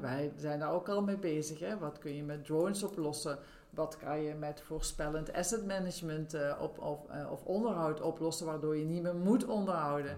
Wij 0.00 0.32
zijn 0.36 0.58
daar 0.58 0.72
ook 0.72 0.88
al 0.88 1.02
mee 1.02 1.18
bezig. 1.18 1.58
Hè? 1.58 1.78
Wat 1.78 1.98
kun 1.98 2.14
je 2.14 2.22
met 2.22 2.44
drones 2.44 2.82
oplossen? 2.82 3.38
Wat 3.70 3.96
kan 3.96 4.20
je 4.22 4.34
met 4.34 4.60
voorspellend 4.60 5.32
asset 5.32 5.66
management 5.66 6.34
eh, 6.34 6.58
op, 6.60 6.78
of, 6.78 7.08
eh, 7.08 7.30
of 7.30 7.44
onderhoud 7.44 8.00
oplossen, 8.00 8.46
waardoor 8.46 8.76
je 8.76 8.84
niet 8.84 9.02
meer 9.02 9.14
moet 9.16 9.44
onderhouden? 9.46 10.16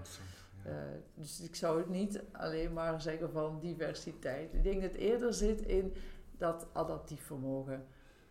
Ja. 0.65 0.71
Eh, 0.71 0.77
dus 1.15 1.41
ik 1.41 1.55
zou 1.55 1.79
het 1.79 1.89
niet 1.89 2.23
alleen 2.33 2.73
maar 2.73 3.01
zeggen 3.01 3.31
van 3.33 3.61
diversiteit. 3.61 4.55
Ik 4.55 4.63
denk 4.63 4.83
dat 4.83 4.91
het 4.91 5.01
eerder 5.01 5.35
zit 5.35 5.61
in 5.61 5.95
dat 6.39 6.67
adaptief 6.73 7.23
vermogen. 7.23 7.87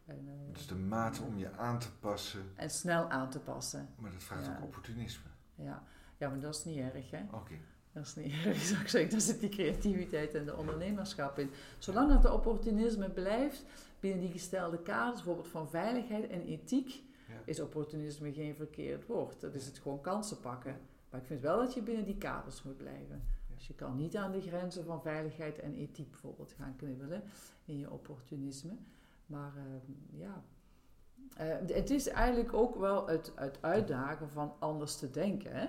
En, 0.05 0.49
Dus 0.51 0.67
de 0.67 0.75
mate 0.75 1.21
om 1.23 1.37
je 1.37 1.51
aan 1.51 1.79
te 1.79 1.91
passen, 1.99 2.41
en 2.55 2.69
snel 2.69 3.09
aan 3.09 3.29
te 3.29 3.39
passen. 3.39 3.89
maar 3.97 4.11
dat 4.11 4.23
vraagt 4.23 4.45
Ja. 4.45 4.57
ook 4.57 4.63
opportunisme. 4.63 5.29
Ja. 5.55 5.83
ja, 6.17 6.29
maar 6.29 6.39
dat 6.39 6.55
is 6.55 6.63
niet 6.63 6.77
erg, 6.77 7.11
hè? 7.11 7.23
Oké. 7.31 7.53
Dat 7.99 8.07
is 8.07 8.15
niet 8.15 8.33
erg, 8.45 8.71
ik 8.81 8.87
zeggen. 8.87 9.09
Daar 9.09 9.21
zit 9.21 9.39
die 9.39 9.49
creativiteit 9.49 10.33
en 10.35 10.45
de 10.45 10.55
ondernemerschap 10.57 11.39
in. 11.39 11.49
Zolang 11.77 12.09
dat 12.09 12.21
de 12.21 12.33
opportunisme 12.33 13.09
blijft 13.09 13.63
binnen 13.99 14.19
die 14.19 14.31
gestelde 14.31 14.77
kaders, 14.81 15.15
bijvoorbeeld 15.15 15.47
van 15.47 15.69
veiligheid 15.69 16.27
en 16.29 16.41
ethiek, 16.41 17.03
Ja. 17.27 17.33
is 17.45 17.59
opportunisme 17.59 18.33
geen 18.33 18.55
verkeerd 18.55 19.05
woord. 19.05 19.41
Dat 19.41 19.53
is 19.55 19.65
het 19.65 19.79
gewoon 19.79 20.01
kansen 20.01 20.39
pakken. 20.39 20.77
Maar 21.09 21.19
ik 21.21 21.25
vind 21.27 21.41
wel 21.41 21.57
dat 21.57 21.73
je 21.73 21.81
binnen 21.81 22.05
die 22.05 22.17
kaders 22.17 22.63
moet 22.63 22.77
blijven. 22.77 23.23
Dus 23.55 23.67
je 23.67 23.73
kan 23.73 23.95
niet 23.95 24.15
aan 24.15 24.31
de 24.31 24.41
grenzen 24.41 24.85
van 24.85 25.01
veiligheid 25.01 25.59
en 25.59 25.75
ethiek 25.75 26.09
bijvoorbeeld 26.11 26.53
gaan 26.57 26.75
knibbelen 26.77 27.23
in 27.65 27.77
je 27.77 27.91
opportunisme. 27.91 28.73
Maar 29.25 29.51
ehm, 29.55 30.19
ja, 30.19 30.43
Eh, 31.37 31.55
het 31.73 31.89
is 31.89 32.07
eigenlijk 32.07 32.53
ook 32.53 32.75
wel 32.75 33.07
het, 33.07 33.31
het 33.35 33.57
uitdagen 33.61 34.29
van 34.29 34.53
anders 34.59 34.95
te 34.95 35.11
denken. 35.11 35.55
Hè? 35.55 35.67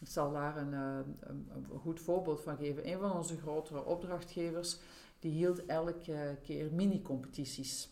Ik 0.00 0.08
zal 0.08 0.32
daar 0.32 0.56
een, 0.56 0.74
eh, 0.74 0.98
een, 1.20 1.48
een 1.54 1.78
goed 1.78 2.00
voorbeeld 2.00 2.40
van 2.40 2.56
geven. 2.56 2.88
Een 2.88 2.98
van 2.98 3.12
onze 3.12 3.36
grotere 3.36 3.84
opdrachtgevers 3.84 4.78
die 5.18 5.32
hield 5.32 5.66
elke 5.66 6.38
keer 6.42 6.72
mini-competities. 6.72 7.88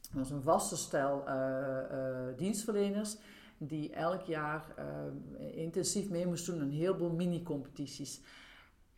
Dat 0.00 0.18
was 0.18 0.30
een 0.30 0.42
vaste 0.42 0.76
stel 0.76 1.26
eh, 1.26 1.78
eh, 1.78 2.36
dienstverleners 2.36 3.16
die 3.58 3.92
elk 3.92 4.22
jaar 4.22 4.74
intensief 5.52 6.10
mee 6.10 6.26
moesten 6.26 6.54
doen 6.54 6.62
een 6.62 6.70
heleboel 6.70 7.10
mini-competities. 7.10 8.20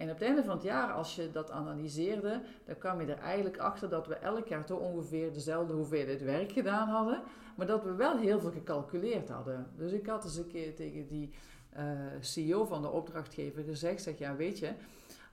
En 0.03 0.09
op 0.11 0.19
het 0.19 0.27
einde 0.27 0.45
van 0.45 0.55
het 0.55 0.63
jaar, 0.63 0.93
als 0.93 1.15
je 1.15 1.31
dat 1.31 1.51
analyseerde, 1.51 2.43
dan 2.65 2.79
kwam 2.79 3.01
je 3.01 3.07
er 3.07 3.19
eigenlijk 3.19 3.59
achter 3.59 3.89
dat 3.89 4.07
we 4.07 4.15
elk 4.15 4.49
jaar 4.49 4.65
toch 4.65 4.81
ongeveer 4.81 5.33
dezelfde 5.33 5.75
hoeveelheid 5.75 6.23
werk 6.23 6.53
gedaan 6.53 6.89
hadden, 6.89 7.23
maar 7.57 7.67
dat 7.67 7.85
we 7.85 7.95
wel 7.95 8.19
heel 8.19 8.41
veel 8.41 8.51
gecalculeerd 8.51 9.29
hadden. 9.29 9.67
Dus 9.77 9.93
ik 9.93 10.07
had 10.07 10.25
eens 10.25 10.37
een 10.37 10.47
keer 10.47 10.75
tegen 10.75 11.07
die 11.07 11.31
eh, 11.73 11.85
CEO 12.21 12.65
van 12.65 12.83
de 12.83 12.91
opdrachtgever 12.91 13.63
gezegd, 13.63 14.03
zeg 14.03 14.19
ja 14.19 14.37
weet 14.37 14.59
je, 14.59 14.73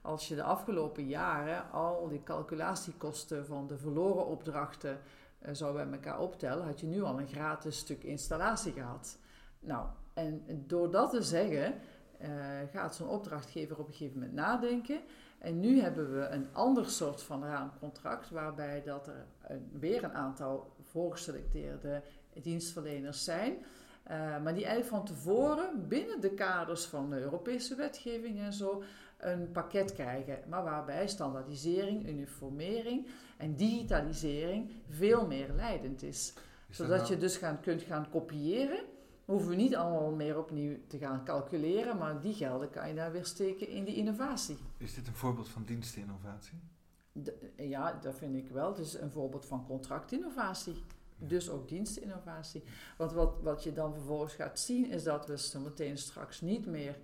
als 0.02 0.28
je 0.28 0.34
de 0.34 0.42
afgelopen 0.42 1.06
jaren 1.06 1.70
al 1.70 2.08
die 2.08 2.22
calculatiekosten 2.22 3.46
van 3.46 3.66
de 3.66 3.78
verloren 3.78 4.26
opdrachten 4.26 4.98
uh, 5.42 5.48
zou 5.52 5.74
bij 5.74 5.86
elkaar 5.92 6.20
optellen, 6.20 6.64
had 6.64 6.80
je 6.80 6.86
nu 6.86 7.02
al 7.02 7.18
een 7.18 7.28
gratis 7.28 7.78
stuk 7.78 8.02
installatie 8.02 8.72
gehad. 8.72 9.18
Nou, 9.60 9.86
en 10.14 10.64
door 10.66 10.90
dat 10.90 11.10
te 11.10 11.22
zeggen, 11.22 11.74
uh, 12.22 12.28
gaat 12.72 12.94
zo'n 12.94 13.08
opdrachtgever 13.08 13.78
op 13.78 13.86
een 13.86 13.92
gegeven 13.92 14.18
moment 14.18 14.34
nadenken. 14.36 15.00
En 15.38 15.60
nu 15.60 15.80
hebben 15.80 16.14
we 16.14 16.26
een 16.26 16.48
ander 16.52 16.90
soort 16.90 17.22
van 17.22 17.44
raamcontract, 17.44 18.30
waarbij 18.30 18.82
dat 18.82 19.06
er 19.06 19.26
weer 19.72 20.04
een 20.04 20.14
aantal 20.14 20.72
voorgeselecteerde 20.80 22.02
dienstverleners 22.42 23.24
zijn. 23.24 23.64
Uh, 24.10 24.16
maar 24.16 24.54
die 24.54 24.64
eigenlijk 24.64 24.94
van 24.94 25.04
tevoren 25.04 25.88
binnen 25.88 26.20
de 26.20 26.34
kaders 26.34 26.84
van 26.84 27.10
de 27.10 27.20
Europese 27.20 27.74
wetgeving 27.74 28.38
en 28.38 28.52
zo 28.52 28.82
een 29.18 29.50
pakket 29.50 29.92
krijgen. 29.92 30.38
Maar 30.48 30.64
waarbij 30.64 31.08
standaardisering, 31.08 32.08
uniformering 32.08 33.06
en 33.36 33.56
digitalisering 33.56 34.70
veel 34.88 35.26
meer 35.26 35.52
leidend 35.52 36.02
is. 36.02 36.34
is 36.68 36.76
Zodat 36.76 36.98
nou... 36.98 37.10
je 37.10 37.18
dus 37.18 37.36
gaan, 37.36 37.60
kunt 37.60 37.82
gaan 37.82 38.10
kopiëren 38.10 38.80
hoeven 39.24 39.48
we 39.48 39.54
niet 39.54 39.76
allemaal 39.76 40.10
meer 40.10 40.38
opnieuw 40.38 40.76
te 40.86 40.98
gaan 40.98 41.24
calculeren, 41.24 41.96
maar 41.96 42.20
die 42.20 42.34
gelden 42.34 42.70
kan 42.70 42.88
je 42.88 42.94
daar 42.94 43.12
weer 43.12 43.24
steken 43.24 43.68
in 43.68 43.84
die 43.84 43.94
innovatie. 43.94 44.58
Is 44.76 44.94
dit 44.94 45.06
een 45.06 45.14
voorbeeld 45.14 45.48
van 45.48 45.64
dienstinnovatie? 45.64 46.58
ja, 47.56 47.92
dat 47.92 48.14
vind 48.14 48.36
ik 48.36 48.48
wel. 48.48 48.68
Het 48.68 48.78
is 48.78 48.94
een 48.94 49.10
voorbeeld 49.10 49.46
van 49.46 49.66
contractinnovatie. 49.66 50.84
Dus 51.22 51.48
ook 51.48 51.68
dienstinnovatie. 51.68 52.62
Want 52.96 53.12
wat, 53.12 53.40
wat 53.42 53.62
je 53.62 53.72
dan 53.72 53.92
vervolgens 53.94 54.34
gaat 54.34 54.58
zien, 54.58 54.90
is 54.90 55.02
dat 55.02 55.26
we 55.26 55.38
zo 55.38 55.60
meteen 55.60 55.98
straks 55.98 56.40
niet 56.40 56.66
meer 56.66 56.96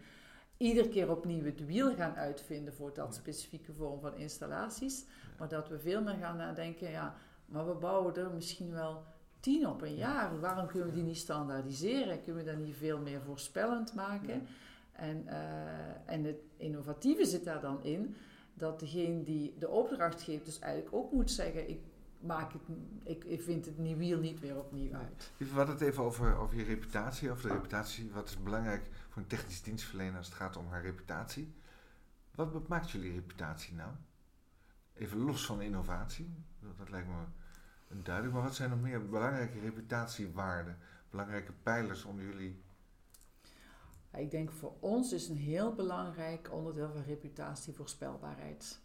iedere 0.56 0.88
keer 0.88 1.10
opnieuw 1.10 1.44
het 1.44 1.66
wiel 1.66 1.94
gaan 1.94 2.14
uitvinden 2.14 2.74
voor 2.74 2.94
dat 2.94 3.14
specifieke 3.14 3.72
vorm 3.72 4.00
van 4.00 4.16
installaties. 4.16 5.04
Maar 5.38 5.48
dat 5.48 5.68
we 5.68 5.78
veel 5.78 6.02
meer 6.02 6.16
gaan 6.20 6.36
nadenken, 6.36 6.90
ja, 6.90 7.14
maar 7.46 7.66
we 7.66 7.74
bouwen 7.74 8.14
er 8.14 8.30
misschien 8.30 8.72
wel 8.72 9.04
tien 9.40 9.68
op 9.68 9.82
een 9.82 9.94
jaar. 9.94 10.40
Waarom 10.40 10.66
kunnen 10.66 10.88
we 10.88 10.94
die 10.94 11.02
niet 11.02 11.16
standaardiseren? 11.16 12.22
Kunnen 12.22 12.44
we 12.44 12.50
dat 12.50 12.60
niet 12.60 12.76
veel 12.76 12.98
meer 12.98 13.20
voorspellend 13.20 13.94
maken? 13.94 14.46
En, 14.92 15.24
uh, 15.26 15.34
en 16.06 16.24
het 16.24 16.40
innovatieve 16.56 17.24
zit 17.24 17.44
daar 17.44 17.60
dan 17.60 17.84
in 17.84 18.16
dat 18.54 18.80
degene 18.80 19.22
die 19.22 19.54
de 19.58 19.68
opdracht 19.68 20.22
geeft, 20.22 20.44
dus 20.44 20.58
eigenlijk 20.58 20.94
ook 20.94 21.12
moet 21.12 21.30
zeggen: 21.30 21.68
ik, 21.68 21.80
maak 22.20 22.52
ik, 23.04 23.24
ik 23.24 23.42
vind 23.42 23.66
het 23.66 23.78
nieuw 23.78 23.96
wiel 23.96 24.18
niet 24.18 24.40
weer 24.40 24.56
opnieuw 24.56 24.94
uit. 24.94 25.32
We 25.36 25.44
hadden 25.46 25.74
het 25.74 25.84
even 25.84 26.02
over, 26.02 26.36
over 26.36 26.56
je 26.56 26.64
reputatie, 26.64 27.30
over 27.30 27.48
de 27.48 27.54
reputatie. 27.54 28.10
Wat 28.10 28.28
is 28.28 28.42
belangrijk 28.42 28.88
voor 29.08 29.22
een 29.22 29.28
technisch 29.28 29.62
dienstverlener 29.62 30.16
als 30.16 30.26
het 30.26 30.36
gaat 30.36 30.56
om 30.56 30.66
haar 30.68 30.82
reputatie? 30.82 31.54
Wat 32.34 32.68
maakt 32.68 32.90
jullie 32.90 33.12
reputatie 33.12 33.74
nou? 33.74 33.90
Even 34.94 35.18
los 35.18 35.46
van 35.46 35.60
innovatie, 35.60 36.34
dat 36.78 36.90
lijkt 36.90 37.08
me 37.08 37.24
duidelijk. 38.02 38.34
Maar 38.34 38.44
wat 38.44 38.54
zijn 38.54 38.70
nog 38.70 38.80
meer 38.80 39.08
belangrijke 39.08 39.60
reputatiewaarden, 39.60 40.78
belangrijke 41.10 41.52
pijlers 41.62 42.04
om 42.04 42.20
jullie? 42.20 42.62
Ik 44.12 44.30
denk 44.30 44.50
voor 44.50 44.72
ons 44.80 45.12
is 45.12 45.28
een 45.28 45.36
heel 45.36 45.74
belangrijk 45.74 46.52
onderdeel 46.52 46.92
van 46.92 47.02
reputatie 47.02 47.74
voorspelbaarheid. 47.74 48.80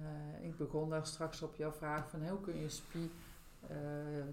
Uh, 0.00 0.44
ik 0.44 0.56
begon 0.56 0.90
daar 0.90 1.06
straks 1.06 1.42
op 1.42 1.56
jouw 1.56 1.72
vraag 1.72 2.10
van 2.10 2.28
hoe 2.28 2.40
kun 2.40 2.60
je 2.60 2.68
SPI 2.68 3.10
uh, 3.70 3.76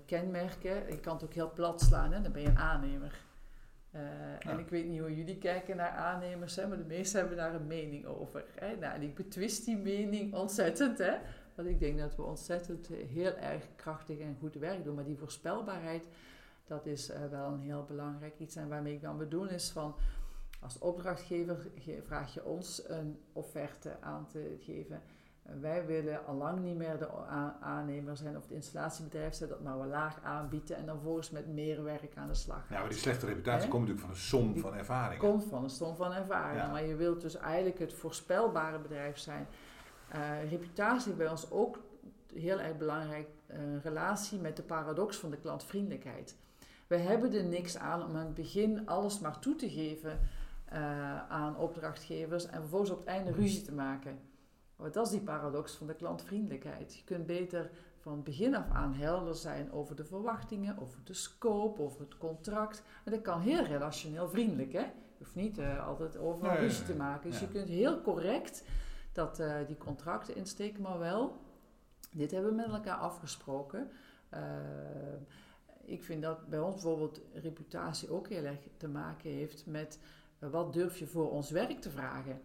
kenmerken. 0.06 0.88
Je 0.90 1.00
kan 1.00 1.14
het 1.14 1.24
ook 1.24 1.34
heel 1.34 1.54
plat 1.54 1.82
slaan, 1.82 2.12
hè? 2.12 2.22
dan 2.22 2.32
ben 2.32 2.42
je 2.42 2.48
een 2.48 2.58
aannemer. 2.58 3.22
Uh, 3.96 4.02
ja. 4.40 4.50
En 4.50 4.60
ik 4.60 4.70
weet 4.70 4.88
niet 4.88 5.00
hoe 5.00 5.16
jullie 5.16 5.38
kijken 5.38 5.76
naar 5.76 5.90
aannemers, 5.90 6.56
hè? 6.56 6.68
maar 6.68 6.78
de 6.78 6.84
meesten 6.84 7.20
hebben 7.20 7.38
daar 7.38 7.56
een 7.56 7.68
mening 7.68 8.06
over. 8.06 8.46
Hè? 8.56 8.76
Nou, 8.76 8.94
en 8.94 9.02
ik 9.02 9.16
betwist 9.16 9.66
die 9.66 9.78
mening 9.78 10.34
ontzettend. 10.34 10.98
Hè? 10.98 11.18
Want 11.56 11.68
ik 11.68 11.80
denk 11.80 12.00
dat 12.00 12.16
we 12.16 12.22
ontzettend 12.22 12.92
eh, 12.92 13.08
heel 13.08 13.36
erg 13.36 13.64
krachtig 13.76 14.20
en 14.20 14.38
goed 14.40 14.56
werk 14.56 14.84
doen. 14.84 14.96
Maar 14.96 15.04
die 15.04 15.18
voorspelbaarheid, 15.18 16.04
dat 16.66 16.86
is 16.86 17.12
wel 17.30 17.52
een 17.52 17.62
heel 17.62 17.84
belangrijk 17.84 18.40
iets. 18.40 18.56
En 18.56 18.68
waarmee 18.68 18.94
ik 18.94 19.02
dan 19.02 19.18
bedoel 19.18 19.48
is 19.48 19.70
van, 19.70 19.96
als 20.60 20.80
opdrachtgever 20.80 21.68
vraag 22.04 22.34
je 22.34 22.46
ons 22.46 22.90
een 22.90 23.20
offerte 23.34 24.02
aan 24.02 24.28
te 24.28 24.58
geven. 24.60 25.02
Wij 25.44 25.86
willen 25.86 26.26
al 26.26 26.36
lang 26.36 26.60
niet 26.60 26.76
meer 26.76 26.98
de 26.98 27.10
aannemer 27.60 28.18
zijn 28.18 28.38
of 28.38 28.42
het 28.42 28.52
installatiebedrijf 28.52 29.34
zijn 29.34 29.50
dat 29.50 29.62
maar 29.62 29.78
wel 29.78 29.88
laag 29.88 30.20
aanbieden 30.24 30.78
en 30.78 30.86
dan 30.86 31.00
volgens 31.02 31.30
met 31.30 31.48
meer 31.48 31.84
werk 31.84 32.18
aan 32.18 32.28
de 32.28 32.34
slag 32.34 32.70
Ja, 32.70 32.80
maar 32.80 32.90
die 32.90 32.98
slechte 32.98 33.26
reputatie 33.26 33.70
komt 33.70 33.88
natuurlijk 33.88 34.08
van 34.08 34.16
een 34.16 34.22
som 34.22 34.58
van 34.58 34.74
ervaring. 34.74 35.20
Komt 35.20 35.44
van 35.44 35.64
een 35.64 35.70
som 35.70 35.96
van 35.96 36.14
ervaring. 36.14 36.62
Ja. 36.62 36.72
Maar 36.72 36.86
je 36.86 36.96
wilt 36.96 37.22
dus 37.22 37.36
eigenlijk 37.36 37.80
het 37.80 37.94
voorspelbare 37.94 38.80
bedrijf 38.80 39.18
zijn 39.18 39.48
uh, 40.16 40.50
reputatie 40.50 41.14
bij 41.14 41.30
ons 41.30 41.52
ook 41.52 41.80
heel 42.34 42.60
erg 42.60 42.78
belangrijk, 42.78 43.28
uh, 43.48 43.58
relatie 43.84 44.40
met 44.40 44.56
de 44.56 44.64
paradox 44.64 45.18
van 45.18 45.30
de 45.30 45.38
klantvriendelijkheid. 45.38 46.36
We 46.88 46.98
hebben 46.98 47.34
er 47.34 47.44
niks 47.44 47.78
aan 47.78 48.04
om 48.04 48.16
aan 48.16 48.26
het 48.26 48.34
begin 48.34 48.88
alles 48.88 49.20
maar 49.20 49.40
toe 49.40 49.56
te 49.56 49.70
geven 49.70 50.20
uh, 50.74 51.32
aan 51.32 51.58
opdrachtgevers 51.58 52.46
en 52.46 52.60
vervolgens 52.60 52.92
op 52.92 52.98
het 52.98 53.08
einde 53.08 53.32
ruzie 53.32 53.62
te 53.62 53.74
maken. 53.74 54.20
Want 54.84 54.96
dat 54.96 55.06
is 55.06 55.12
die 55.12 55.22
paradox 55.22 55.76
van 55.76 55.88
de 55.88 55.96
klantvriendelijkheid. 55.96 56.96
Je 56.96 57.04
kunt 57.04 57.26
beter 57.26 57.70
van 57.98 58.24
begin 58.24 58.56
af 58.56 58.70
aan 58.70 58.94
helder 58.94 59.36
zijn 59.36 59.72
over 59.72 59.96
de 59.96 60.06
verwachtingen, 60.06 60.78
over 60.80 61.00
de 61.04 61.14
scope, 61.14 61.82
over 61.82 62.00
het 62.00 62.18
contract. 62.18 62.84
En 63.04 63.12
dat 63.12 63.22
kan 63.22 63.42
heel 63.42 63.64
relationeel 63.64 64.30
vriendelijk, 64.30 64.74
hè? 64.74 64.80
Je 64.80 65.18
hoeft 65.18 65.36
niet 65.36 65.60
altijd 65.86 66.18
overal 66.18 66.56
ruzie 66.56 66.86
te 66.86 66.96
maken. 66.96 67.30
Dus 67.30 67.40
je 67.40 67.48
kunt 67.48 67.68
heel 67.68 68.02
correct 68.02 68.64
dat 69.12 69.40
uh, 69.40 69.56
die 69.68 69.78
contracten 69.78 70.36
insteken, 70.36 70.82
maar 70.82 71.00
wel, 71.00 71.38
dit 72.12 72.32
hebben 72.32 72.50
we 72.50 72.56
met 72.56 72.72
elkaar 72.72 72.98
afgesproken. 72.98 73.92
Uh, 74.34 74.40
ik 75.82 76.04
vind 76.04 76.22
dat 76.22 76.48
bij 76.48 76.60
ons 76.60 76.74
bijvoorbeeld 76.74 77.22
reputatie 77.34 78.12
ook 78.12 78.30
heel 78.30 78.44
erg 78.44 78.60
te 78.78 78.88
maken 78.88 79.30
heeft 79.30 79.66
met 79.66 80.00
uh, 80.40 80.50
wat 80.50 80.74
durf 80.74 80.98
je 80.98 81.08
voor 81.08 81.32
ons 81.32 81.50
werk 81.50 81.82
te 81.82 81.90
vragen. 81.90 82.42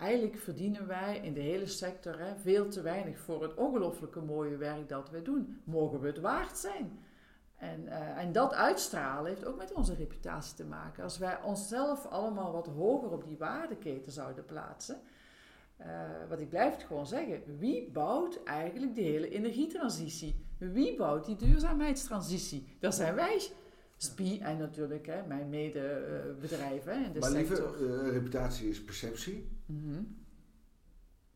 Eigenlijk 0.00 0.36
verdienen 0.36 0.86
wij 0.86 1.20
in 1.22 1.32
de 1.32 1.40
hele 1.40 1.66
sector 1.66 2.18
hè, 2.18 2.36
veel 2.36 2.68
te 2.68 2.82
weinig 2.82 3.18
voor 3.18 3.42
het 3.42 3.54
ongelooflijke 3.54 4.20
mooie 4.20 4.56
werk 4.56 4.88
dat 4.88 5.10
wij 5.10 5.22
doen. 5.22 5.60
Mogen 5.64 6.00
we 6.00 6.06
het 6.06 6.20
waard 6.20 6.58
zijn? 6.58 6.98
En, 7.56 7.82
uh, 7.82 8.18
en 8.18 8.32
dat 8.32 8.54
uitstralen 8.54 9.30
heeft 9.30 9.44
ook 9.44 9.56
met 9.56 9.72
onze 9.72 9.94
reputatie 9.94 10.56
te 10.56 10.64
maken. 10.64 11.02
Als 11.02 11.18
wij 11.18 11.42
onszelf 11.42 12.06
allemaal 12.06 12.52
wat 12.52 12.66
hoger 12.66 13.10
op 13.10 13.24
die 13.24 13.36
waardeketen 13.36 14.12
zouden 14.12 14.44
plaatsen, 14.44 15.00
uh, 15.80 15.86
want 16.28 16.40
ik 16.40 16.48
blijf 16.48 16.86
gewoon 16.86 17.06
zeggen. 17.06 17.58
Wie 17.58 17.90
bouwt 17.90 18.42
eigenlijk 18.42 18.94
de 18.94 19.02
hele 19.02 19.28
energietransitie? 19.28 20.46
Wie 20.58 20.96
bouwt 20.96 21.24
die 21.24 21.36
duurzaamheidstransitie? 21.36 22.76
Dat 22.78 22.94
zijn 22.94 23.14
wij. 23.14 23.50
SPI 24.02 24.38
en 24.40 24.58
natuurlijk 24.58 25.06
hè, 25.06 25.26
mijn 25.26 25.48
medebedrijven 25.48 27.04
in 27.04 27.12
de 27.12 27.18
maar 27.18 27.30
sector. 27.30 27.70
Maar 27.70 27.78
lieve, 27.78 28.02
uh, 28.04 28.10
reputatie 28.10 28.68
is 28.68 28.84
perceptie. 28.84 29.48
Mm 29.66 29.82
-hmm. 29.82 30.16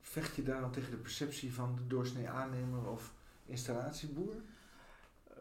Vecht 0.01 0.37
je 0.37 0.43
daar 0.43 0.61
dan 0.61 0.73
tegen 0.73 0.91
de 0.91 0.97
perceptie 0.97 1.55
van 1.55 1.75
de 1.77 1.87
doorsnee 1.87 2.29
aannemer 2.29 2.91
of 2.91 3.15
installatieboer? 3.47 4.35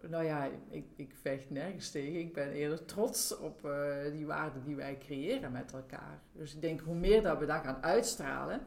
Nou 0.01 0.23
ja, 0.23 0.49
ik, 0.69 0.85
ik 0.95 1.13
vecht 1.21 1.49
nergens 1.49 1.91
tegen. 1.91 2.19
Ik 2.19 2.33
ben 2.33 2.51
eerder 2.51 2.85
trots 2.85 3.37
op 3.37 3.65
uh, 3.65 4.11
die 4.11 4.25
waarden 4.25 4.63
die 4.63 4.75
wij 4.75 4.97
creëren 4.97 5.51
met 5.51 5.73
elkaar. 5.73 6.21
Dus 6.31 6.55
ik 6.55 6.61
denk, 6.61 6.79
hoe 6.79 6.95
meer 6.95 7.21
dat 7.21 7.39
we 7.39 7.45
daar 7.45 7.63
gaan 7.63 7.83
uitstralen, 7.83 8.61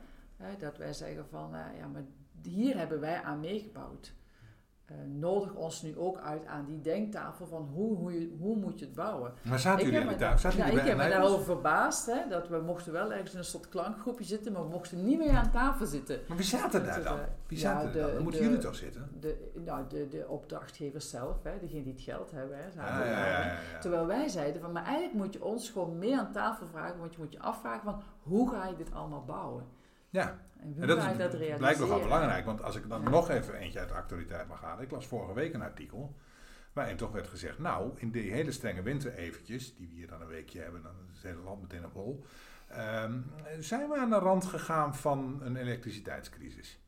dat 0.59 0.77
wij 0.77 0.93
zeggen 0.93 1.27
van, 1.29 1.55
uh, 1.55 1.79
ja, 1.79 1.87
maar 1.87 2.05
hier 2.43 2.77
hebben 2.77 3.01
wij 3.01 3.23
aan 3.23 3.41
meegebouwd. 3.41 4.13
Uh, 4.91 4.97
nodig 5.19 5.55
ons 5.55 5.83
nu 5.83 5.99
ook 5.99 6.19
uit 6.19 6.47
aan 6.47 6.65
die 6.65 6.81
denktafel 6.81 7.47
van 7.47 7.69
hoe, 7.75 7.97
hoe, 7.97 8.21
je, 8.21 8.37
hoe 8.39 8.57
moet 8.57 8.79
je 8.79 8.85
het 8.85 8.95
bouwen. 8.95 9.33
Maar 9.43 9.59
zaten 9.59 9.85
jullie 9.85 10.01
aan 10.01 10.09
die 10.09 10.17
tafel? 10.17 10.51
Ja, 10.57 10.65
ik 10.65 10.81
heb 10.81 10.97
me 10.97 11.09
daarover 11.09 11.45
verbaasd. 11.45 12.07
Hè, 12.07 12.29
dat 12.29 12.49
we 12.49 12.59
mochten 12.59 12.93
wel 12.93 13.13
ergens 13.13 13.33
in 13.33 13.39
een 13.39 13.45
soort 13.45 13.69
klankgroepje 13.69 14.25
zitten, 14.25 14.53
maar 14.53 14.63
we 14.63 14.69
mochten 14.69 15.05
niet 15.05 15.19
meer 15.19 15.37
aan 15.37 15.51
tafel 15.51 15.87
zitten. 15.87 16.21
Maar 16.29 16.37
wie 16.37 16.47
zaten 16.47 16.85
daar 16.85 17.03
dan? 17.03 17.19
Wie 17.47 17.59
zaten 17.59 17.87
ja, 17.87 17.93
de, 17.93 18.01
dan? 18.01 18.15
Dan 18.15 18.23
moeten 18.23 18.43
jullie 18.43 18.59
toch 18.59 18.75
zitten? 18.75 19.11
De, 19.21 19.51
nou, 19.65 19.85
de, 19.89 20.09
de 20.09 20.29
opdrachtgevers 20.29 21.11
zelf, 21.11 21.43
hè, 21.43 21.59
degene 21.61 21.83
die 21.83 21.93
het 21.93 22.03
geld 22.03 22.31
hebben. 22.31 22.57
Hè, 22.59 22.83
ah, 22.83 23.07
ja, 23.07 23.59
Terwijl 23.81 24.07
wij 24.07 24.29
zeiden 24.29 24.61
van, 24.61 24.73
maar 24.73 24.85
eigenlijk 24.85 25.15
moet 25.15 25.33
je 25.33 25.45
ons 25.45 25.71
gewoon 25.71 25.99
meer 25.99 26.19
aan 26.19 26.33
tafel 26.33 26.67
vragen, 26.67 26.99
want 26.99 27.15
je 27.15 27.21
moet 27.21 27.33
je 27.33 27.41
afvragen 27.41 27.85
van, 27.85 28.03
hoe 28.23 28.51
ga 28.51 28.67
je 28.67 28.77
dit 28.77 28.95
allemaal 28.95 29.25
bouwen? 29.25 29.65
Ja, 30.17 30.39
en, 30.61 30.87
dat, 30.87 30.99
is, 30.99 31.17
dat 31.17 31.59
blijkt 31.59 31.79
nogal 31.79 32.01
belangrijk. 32.01 32.45
Want 32.45 32.63
als 32.63 32.77
ik 32.77 32.89
dan 32.89 33.03
ja. 33.03 33.09
nog 33.09 33.31
even 33.31 33.55
eentje 33.55 33.79
uit 33.79 33.89
de 33.89 33.95
actualiteit 33.95 34.49
mag 34.49 34.61
halen. 34.61 34.85
Ik 34.85 34.91
las 34.91 35.07
vorige 35.07 35.35
week 35.35 35.55
een 35.55 35.63
artikel 35.63 36.17
waarin 36.73 36.97
toch 36.97 37.13
werd 37.13 37.27
gezegd... 37.27 37.59
nou, 37.59 37.93
in 37.97 38.11
die 38.11 38.33
hele 38.33 38.53
strenge 38.53 38.83
winter 38.83 39.15
eventjes, 39.15 39.77
die 39.77 39.89
we 39.89 39.95
hier 39.95 40.07
dan 40.07 40.21
een 40.21 40.27
weekje 40.27 40.61
hebben... 40.61 40.83
dan 40.83 40.93
is 41.13 41.23
het 41.23 41.31
hele 41.31 41.43
land 41.45 41.61
meteen 41.63 41.85
op 41.85 41.93
hol... 41.93 42.25
Um, 42.73 43.25
zijn 43.59 43.89
we 43.89 43.97
aan 43.97 44.11
de 44.11 44.19
rand 44.19 44.45
gegaan 44.45 44.95
van 44.95 45.41
een 45.43 45.57
elektriciteitscrisis. 45.57 46.81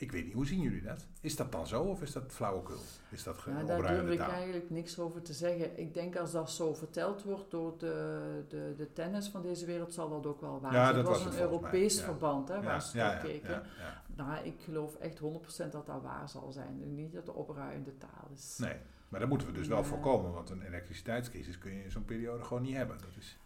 Ik 0.00 0.12
weet 0.12 0.24
niet, 0.24 0.34
hoe 0.34 0.46
zien 0.46 0.60
jullie 0.60 0.82
dat? 0.82 1.06
Is 1.20 1.36
dat 1.36 1.52
dan 1.52 1.66
zo 1.66 1.82
of 1.82 2.02
is 2.02 2.12
dat 2.12 2.24
flauwekul? 2.32 2.78
Is 3.10 3.22
dat 3.22 3.36
Ja, 3.46 3.52
daar 3.52 3.62
opruimende 3.62 4.00
durf 4.02 4.12
ik 4.12 4.18
taal? 4.18 4.30
eigenlijk 4.30 4.70
niks 4.70 4.98
over 4.98 5.22
te 5.22 5.32
zeggen. 5.32 5.78
Ik 5.78 5.94
denk 5.94 6.16
als 6.16 6.32
dat 6.32 6.50
zo 6.50 6.74
verteld 6.74 7.22
wordt 7.22 7.50
door 7.50 7.78
de, 7.78 8.44
de, 8.48 8.74
de 8.76 8.92
tennis 8.92 9.28
van 9.28 9.42
deze 9.42 9.66
wereld, 9.66 9.92
zal 9.94 10.08
dat 10.08 10.26
ook 10.26 10.40
wel 10.40 10.60
waar 10.60 10.72
Ja, 10.72 10.84
zijn. 10.84 10.94
dat 10.94 10.96
Het 10.96 11.06
was 11.06 11.16
was 11.16 11.24
het 11.24 11.42
een 11.42 11.48
mij, 11.48 11.58
Europees 11.58 11.98
ja. 11.98 12.04
verband 12.04 12.48
hè, 12.48 12.54
Ja, 12.54 12.62
waar 12.62 12.82
ze 12.82 12.96
ja, 12.96 13.04
naar 13.06 13.14
ja, 13.14 13.20
keken. 13.20 13.50
ja, 13.50 13.62
ja. 13.78 14.02
Nou, 14.16 14.44
ik 14.46 14.60
geloof 14.60 14.94
echt 14.94 15.18
100% 15.20 15.22
dat 15.70 15.86
dat 15.86 16.02
waar 16.02 16.28
zal 16.28 16.52
zijn. 16.52 16.94
Niet 16.94 17.12
dat 17.12 17.26
de 17.26 17.32
opruimende 17.34 17.96
taal 17.98 18.28
is. 18.34 18.56
Nee, 18.58 18.76
maar 19.08 19.20
dat 19.20 19.28
moeten 19.28 19.46
we 19.46 19.52
dus 19.52 19.68
wel 19.68 19.78
Ja. 19.78 19.84
voorkomen, 19.84 20.32
want 20.32 20.50
een 20.50 20.62
elektriciteitscrisis 20.62 21.58
kun 21.58 21.72
je 21.74 21.84
in 21.84 21.90
zo'n 21.90 22.04
periode 22.04 22.44
gewoon 22.44 22.62
niet 22.62 22.76
hebben. 22.76 22.98
Dat 22.98 23.16
is, 23.18 23.38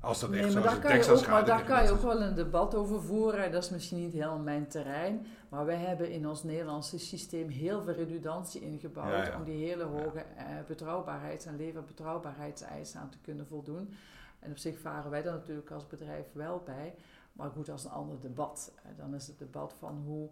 als 0.00 0.20
dat 0.20 0.30
echt 0.30 0.42
Nee, 0.42 0.52
maar 0.52 0.62
zoals 0.62 0.66
daar 0.66 0.82
kan, 0.82 0.90
je 0.90 0.96
Texas 0.96 1.18
ook, 1.18 1.24
gaat, 1.24 1.32
maar 1.34 1.44
daar 1.44 1.64
kan 1.64 1.82
je 1.82 1.88
je 1.88 1.92
ook 1.92 2.02
wel 2.02 2.22
een 2.22 2.34
debat 2.34 2.74
over 2.74 3.02
voeren. 3.02 3.44
En 3.44 3.52
Dat 3.52 3.62
is 3.62 3.70
misschien 3.70 3.98
niet 3.98 4.12
helemaal 4.12 4.38
mijn 4.38 4.66
terrein. 4.68 5.26
Maar 5.48 5.64
wij 5.66 5.76
hebben 5.76 6.10
in 6.10 6.28
ons 6.28 6.42
Nederlandse 6.42 6.98
systeem 6.98 7.48
heel 7.48 7.82
veel 7.82 7.94
redundantie 7.94 8.60
ingebouwd. 8.60 9.10
Ja, 9.10 9.24
ja. 9.24 9.36
Om 9.36 9.44
die 9.44 9.66
hele 9.66 9.84
hoge 9.84 10.18
eh, 10.18 10.44
betrouwbaarheids- 10.66 11.46
en 11.46 11.56
leverbetrouwbaarheidseisen 11.56 13.00
aan 13.00 13.10
te 13.10 13.18
kunnen 13.18 13.46
voldoen. 13.46 13.94
En 14.38 14.50
op 14.50 14.58
zich 14.58 14.78
varen 14.78 15.10
wij 15.10 15.22
daar 15.22 15.32
natuurlijk 15.32 15.70
als 15.70 15.86
bedrijf 15.86 16.26
wel 16.32 16.62
bij. 16.64 16.94
Maar 17.32 17.50
goed, 17.50 17.66
dat 17.66 17.78
is 17.78 17.84
een 17.84 17.90
ander 17.90 18.20
debat. 18.20 18.72
Eh, 18.82 18.90
Dan 18.96 19.14
is 19.14 19.26
het 19.26 19.38
debat 19.38 19.74
van 19.78 20.02
hoe, 20.06 20.28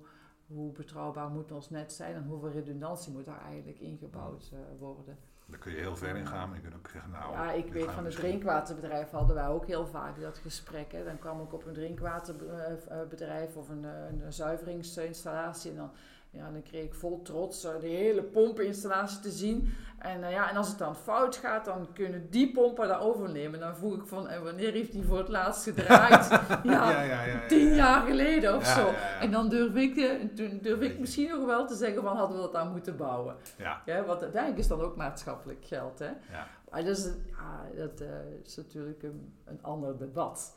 hoe 0.47 0.73
betrouwbaar 0.73 1.29
moet 1.29 1.53
ons 1.53 1.71
net 1.71 1.93
zijn 1.93 2.15
en 2.15 2.25
hoeveel 2.25 2.51
redundantie 2.51 3.13
moet 3.13 3.25
daar 3.25 3.45
eigenlijk 3.47 3.79
ingebouwd 3.79 4.51
eh, 4.53 4.59
worden. 4.79 5.19
Daar 5.49 5.59
kun 5.59 5.73
je 5.73 5.79
heel 5.79 5.97
ver 5.97 6.17
in 6.17 6.27
gaan. 6.27 6.49
maar 6.49 6.57
Je 6.57 6.63
kunt 6.63 6.75
ook 6.75 6.89
zeggen, 6.89 7.11
nou... 7.11 7.33
Ja, 7.33 7.53
ik 7.53 7.73
weet 7.73 7.85
van 7.85 7.95
het 7.95 8.05
misschien- 8.05 8.29
drinkwaterbedrijf 8.29 9.11
hadden 9.11 9.37
wij 9.37 9.47
ook 9.47 9.67
heel 9.67 9.87
vaak 9.87 10.21
dat 10.21 10.39
gesprek. 10.39 10.93
Hè. 10.93 11.05
Dan 11.05 11.19
kwam 11.19 11.41
ik 11.41 11.53
op 11.53 11.67
een 11.67 11.73
drinkwaterbedrijf 11.73 13.57
of 13.57 13.69
een, 13.69 13.85
eh, 13.85 14.25
een 14.25 14.33
zuiveringsinstallatie. 14.33 15.71
En 15.71 15.77
dan, 15.77 15.91
ja, 16.37 16.51
dan 16.51 16.63
kreeg 16.63 16.85
ik 16.85 16.95
vol 16.95 17.23
trots 17.23 17.65
eh, 17.65 17.81
de 17.81 17.87
hele 17.87 18.23
pompeninstallatie 18.23 19.21
te 19.21 19.31
zien. 19.31 19.75
En, 19.99 20.25
eh, 20.25 20.31
ja, 20.31 20.51
en 20.51 20.57
als 20.57 20.69
het 20.69 20.79
dan 20.79 20.97
fout 20.97 21.37
gaat, 21.37 21.65
dan 21.65 21.89
kunnen 21.93 22.31
die 22.31 22.53
pompen 22.53 22.89
dat 22.89 23.01
overnemen. 23.01 23.61
Dan 23.61 23.77
vroeg 23.77 23.95
ik 23.95 24.07
van, 24.07 24.29
en 24.29 24.45
wanneer 24.45 24.73
heeft 24.73 24.93
die 24.93 25.05
voor 25.05 25.19
het 25.19 25.29
laatst 25.29 25.63
gedraaid? 25.63 26.29
ja, 26.63 26.91
ja, 26.91 27.03
ja, 27.03 27.23
ja, 27.23 27.47
tien 27.47 27.69
ja. 27.69 27.75
jaar 27.75 28.07
geleden 28.07 28.57
of 28.57 28.67
zo. 28.67 28.93
En 29.21 29.31
dan 29.31 29.49
durf 29.49 29.75
ik, 29.75 29.95
de, 29.95 30.31
toen 30.35 30.59
durf 30.63 30.81
ik 30.81 30.99
misschien 30.99 31.29
nog 31.29 31.45
wel 31.45 31.67
te 31.67 31.75
zeggen 31.75 32.03
van, 32.03 32.17
hadden 32.17 32.37
we 32.37 32.43
dat 32.43 32.55
aan 32.55 32.71
moeten 32.71 32.97
bouwen. 32.97 33.37
Ja, 33.59 33.83
Ja, 33.85 34.05
want 34.05 34.23
uiteindelijk 34.23 34.63
is 34.63 34.69
dan 34.69 34.81
ook 34.81 34.97
maatschappelijk 34.97 35.65
geld. 35.65 35.99
Hè? 35.99 36.11
ja. 36.31 36.47
Maar 36.71 36.85
dat 36.85 36.97
is, 36.97 37.05
ja, 37.05 37.65
dat, 37.77 38.01
eh, 38.01 38.09
is 38.45 38.57
natuurlijk 38.57 39.03
een, 39.03 39.35
een 39.45 39.63
ander 39.63 39.99
debat. 39.99 40.55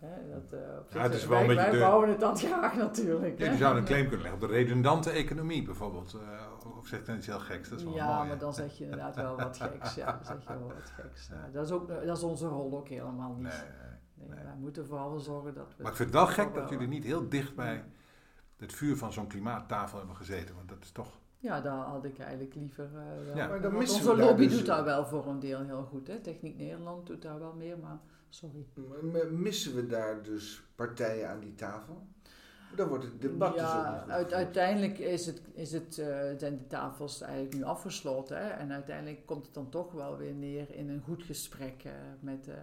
Ja. 0.00 0.06
Hè? 0.06 0.30
Dat, 0.30 0.52
eh, 0.52 0.78
op 0.78 0.92
Ja, 0.92 1.02
het 1.02 1.14
is 1.14 1.26
wel 1.26 1.40
een 1.40 1.46
wij, 1.46 1.54
beetje 1.56 1.70
wij 1.70 1.78
de- 1.80 1.84
bouwen 1.86 2.08
het 2.08 2.20
dan 2.20 2.36
graag 2.36 2.76
natuurlijk. 2.86 3.38
Ja, 3.38 3.44
hè. 3.44 3.50
je 3.52 3.56
zou 3.56 3.76
een 3.76 3.84
claim 3.84 4.02
kunnen 4.08 4.22
leggen 4.22 4.42
op 4.42 4.48
de 4.48 4.54
redundante 4.54 5.10
economie 5.10 5.62
bijvoorbeeld. 5.62 6.14
eh, 6.14 6.76
of 6.78 6.86
zeg 6.86 7.00
ik 7.00 7.06
dan 7.06 7.16
iets 7.16 7.26
heel 7.26 7.38
geks? 7.40 7.68
Dat 7.68 7.78
is 7.78 7.84
wel 7.84 7.94
ja, 7.94 8.16
mooi. 8.16 8.28
maar 8.28 8.38
dan 8.38 8.54
zeg 8.54 8.78
je 8.78 8.84
inderdaad 8.84 9.16
wel 9.16 9.36
wat 9.36 9.56
geks. 9.70 9.94
Ja, 9.94 10.12
dan 10.12 10.24
zeg 10.24 10.42
je 10.42 10.48
wel 10.58 10.66
wat 10.66 10.90
geks. 10.96 11.28
Ja, 11.28 11.48
dat, 11.52 11.64
is 11.64 11.70
ook, 11.72 11.88
dat 11.88 12.16
is 12.16 12.22
onze 12.22 12.46
rol 12.46 12.76
ook 12.76 12.88
helemaal 12.88 13.32
niet. 13.34 13.42
Nee, 13.42 13.52
Nee, 14.14 14.26
nee, 14.28 14.36
nee. 14.36 14.44
Wij 14.44 14.54
moeten 14.58 14.86
vooral 14.86 15.10
wel 15.10 15.20
zorgen 15.20 15.54
dat 15.54 15.74
we... 15.76 15.82
Maar 15.82 15.90
ik 15.90 15.96
vind 15.96 16.08
het 16.12 16.18
wel 16.18 16.26
gek 16.26 16.44
dat 16.54 16.62
wel, 16.62 16.70
jullie 16.72 16.88
niet 16.88 17.04
heel 17.04 17.28
dicht 17.28 17.54
bij 17.54 17.84
het 18.56 18.72
vuur 18.72 18.96
van 18.96 19.12
zo'n 19.12 19.26
klimaattafel 19.26 19.98
hebben 19.98 20.16
gezeten. 20.16 20.54
Want 20.54 20.68
dat 20.68 20.78
is 20.82 20.90
toch... 20.90 21.18
Ja, 21.38 21.60
daar 21.60 21.76
had 21.78 22.04
ik 22.04 22.18
eigenlijk 22.18 22.54
liever 22.54 22.84
eh, 22.84 23.26
wel. 23.26 23.36
Ja. 23.36 23.48
Maar 23.48 23.60
dan 23.60 23.76
onze 23.76 24.16
lobby 24.16 24.46
dus- 24.46 24.56
doet 24.56 24.66
daar 24.66 24.84
wel 24.84 25.06
voor 25.06 25.26
een 25.26 25.38
deel 25.40 25.60
heel 25.64 25.82
goed. 25.84 26.06
Hè? 26.06 26.18
Techniek 26.20 26.56
Nederland 26.56 27.06
doet 27.06 27.22
daar 27.22 27.38
wel 27.38 27.54
meer, 27.54 27.78
maar 27.78 27.98
sorry. 28.28 28.66
M- 29.02 29.42
Missen 29.42 29.74
we 29.74 29.86
daar 29.86 30.22
dus 30.22 30.62
partijen 30.74 31.28
aan 31.28 31.40
die 31.40 31.54
tafel? 31.54 32.06
Dan 32.76 32.88
wordt 32.88 33.04
het 33.04 33.20
debat 33.20 33.52
dus 33.52 33.62
ook 33.62 33.66
ja, 33.68 33.94
uit- 33.94 34.04
gevoerd. 34.10 34.32
uiteindelijk 34.32 34.98
is 34.98 35.26
het, 35.26 35.42
is 35.52 35.72
het, 35.72 35.98
eh, 35.98 36.06
zijn 36.36 36.58
de 36.58 36.66
tafels 36.66 37.20
eigenlijk 37.20 37.54
nu 37.54 37.62
afgesloten. 37.62 38.36
Hè? 38.38 38.48
En 38.48 38.72
uiteindelijk 38.72 39.26
komt 39.26 39.44
het 39.44 39.54
dan 39.54 39.68
toch 39.70 39.92
wel 39.92 40.16
weer 40.16 40.34
neer 40.34 40.74
in 40.74 40.88
een 40.88 41.02
goed 41.02 41.22
gesprek. 41.22 41.82
eh, 41.84 41.92
met, 42.20 42.48
eh, 42.48 42.54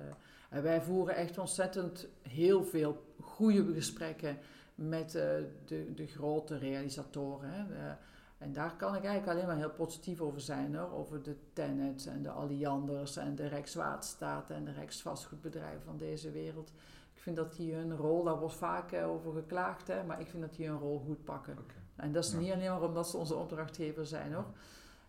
en 0.50 0.64
wij 0.64 0.82
voeren 0.82 1.16
echt 1.16 1.38
ontzettend 1.38 2.08
heel 2.22 2.64
veel 2.64 3.06
goede 3.22 3.74
gesprekken 3.74 4.38
met 4.76 5.12
de, 5.12 5.92
de 5.96 6.08
grote 6.08 6.58
realisatoren. 6.58 7.50
Hè? 7.50 7.96
En 8.38 8.54
daar 8.54 8.76
kan 8.76 8.96
ik 8.96 9.04
eigenlijk 9.04 9.32
alleen 9.34 9.48
maar 9.48 9.58
heel 9.58 9.76
positief 9.76 10.22
over 10.22 10.42
zijn. 10.42 10.76
Hoor. 10.76 10.92
Over 10.92 11.24
de 11.24 11.36
Tenets 11.54 12.06
en 12.06 12.22
de 12.24 12.30
Allianders 12.30 13.16
en 13.18 13.36
de 13.36 13.48
Rijkswaterstaat 13.48 14.50
en 14.50 14.66
de 14.66 14.72
Rijksvastgoedbedrijven 14.72 15.82
van 15.86 15.98
deze 15.98 16.32
wereld. 16.32 16.72
Ik 17.14 17.22
vind 17.22 17.36
dat 17.36 17.56
die 17.56 17.74
hun 17.74 17.96
rol, 17.96 18.24
daar 18.24 18.40
wordt 18.40 18.56
vaak 18.56 18.92
eh, 18.92 19.10
over 19.10 19.34
geklaagd, 19.34 19.88
hè, 19.88 20.04
maar 20.04 20.20
ik 20.20 20.28
vind 20.28 20.42
dat 20.44 20.56
die 20.56 20.68
hun 20.68 20.78
rol 20.80 21.00
goed 21.00 21.24
pakken. 21.24 21.58
En 21.96 22.12
dat 22.12 22.24
is 22.26 22.32
Ja. 22.32 22.38
niet 22.38 22.52
alleen 22.52 22.70
maar 22.70 22.82
omdat 22.84 23.10
ze 23.10 23.18
onze 23.18 23.36
opdrachtgever 23.36 24.06
zijn 24.06 24.34
hoor. 24.34 24.46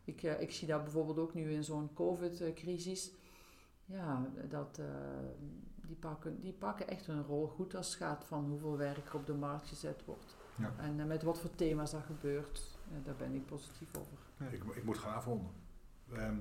Ik, 0.04 0.22
eh, 0.22 0.40
ik 0.40 0.50
zie 0.52 0.68
dat 0.68 0.82
bijvoorbeeld 0.82 1.18
ook 1.18 1.34
nu 1.34 1.52
in 1.52 1.64
zo'n 1.64 1.90
COVID-crisis. 1.94 3.12
Ja, 3.84 4.26
dat, 4.48 4.78
eh, 4.78 4.86
die, 5.86 5.96
pakken, 5.96 6.40
die 6.40 6.52
pakken 6.52 6.88
echt 6.88 7.06
hun 7.06 7.22
rol 7.22 7.46
goed 7.46 7.74
als 7.74 7.86
het 7.86 7.96
gaat 7.96 8.24
van 8.24 8.44
hoeveel 8.48 8.76
werk 8.76 9.08
er 9.08 9.14
op 9.14 9.26
de 9.26 9.34
markt 9.34 9.66
gezet 9.68 10.04
wordt. 10.04 10.36
Ja. 10.58 10.72
En 10.78 11.06
met 11.06 11.22
wat 11.22 11.38
voor 11.38 11.54
thema's 11.54 11.90
dat 11.90 12.02
gebeurt. 12.02 12.75
Eh, 12.90 13.04
daar 13.04 13.16
ben 13.16 13.34
ik 13.34 13.46
positief 13.46 13.88
over. 13.96 14.52
Ik, 14.54 14.64
ik 14.76 14.84
moet 14.84 14.98
gaan 14.98 15.14
afronden. 15.14 15.50
Ehm, 16.12 16.38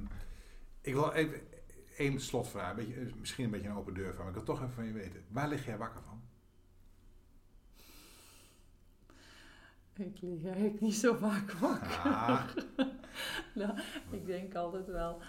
ik 0.81 0.93
wil 0.93 1.12
even 1.12 1.41
één 1.97 2.19
slotvraag. 2.19 2.69
Een 2.69 2.75
beetje, 2.75 2.93
eh, 2.93 3.13
misschien 3.19 3.45
een 3.45 3.51
beetje 3.51 3.67
een 3.69 3.75
open 3.75 3.93
deur 3.93 4.13
van, 4.13 4.17
maar 4.25 4.27
ik 4.27 4.34
wil 4.34 4.55
toch 4.55 4.62
even 4.62 4.73
van 4.73 4.86
je 4.86 4.91
weten. 4.93 5.23
Waar 5.27 5.47
lig 5.47 5.65
jij 5.65 5.77
wakker 5.77 6.01
van? 6.01 6.21
Ik 9.93 10.21
lig 10.21 10.43
eigenlijk 10.45 10.81
niet 10.81 10.95
zo 10.95 11.13
vaak 11.15 11.51
wakker. 11.51 12.12
Ah, 12.12 12.47
Nou, 13.55 13.79
ik 14.10 14.25
denk 14.25 14.55
altijd 14.55 14.88
wel 14.88 15.21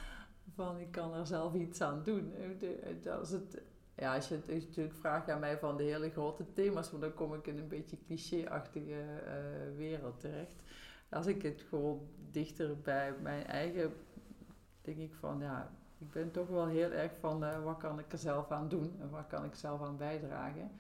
van 0.55 0.79
ik 0.79 0.91
kan 0.91 1.15
er 1.15 1.27
zelf 1.27 1.55
iets 1.55 1.81
aan 1.81 2.03
doen. 2.03 2.33
Eh, 2.35 3.13
Als 3.13 3.31
het, 3.31 3.63
ja, 3.97 4.15
als 4.15 4.29
je 4.29 4.35
het 4.35 4.47
natuurlijk 4.47 4.95
vraagt 4.95 5.31
aan 5.31 5.41
mij 5.41 5.59
van 5.59 5.77
de 5.77 5.83
hele 5.83 6.11
grote 6.11 6.53
thema's, 6.53 6.91
maar 6.91 7.01
dan 7.01 7.15
kom 7.15 7.35
ik 7.35 7.47
in 7.47 7.59
een 7.59 7.69
beetje 7.69 7.99
cliché-achtige 8.07 9.05
wereld 9.77 10.21
terecht. 10.21 10.63
Als 11.09 11.27
ik 11.27 11.43
het 11.43 11.65
gewoon 11.69 12.09
dichter 12.31 12.81
bij 12.81 13.15
mijn 13.23 13.45
eigen, 13.47 13.93
denk 14.83 14.97
ik 14.99 15.15
van 15.15 15.39
ja, 15.41 15.71
ik 15.99 16.11
ben 16.11 16.31
toch 16.31 16.49
wel 16.49 16.67
heel 16.67 16.91
erg 16.91 17.13
van 17.21 17.45
eh, 17.45 17.65
wat 17.65 17.77
kan 17.79 17.99
ik 17.99 18.13
er 18.13 18.19
zelf 18.19 18.51
aan 18.51 18.69
doen 18.69 18.97
en 19.01 19.11
wat 19.11 19.27
kan 19.27 19.45
ik 19.45 19.55
zelf 19.55 19.83
aan 19.83 19.97
bijdragen. 19.97 20.71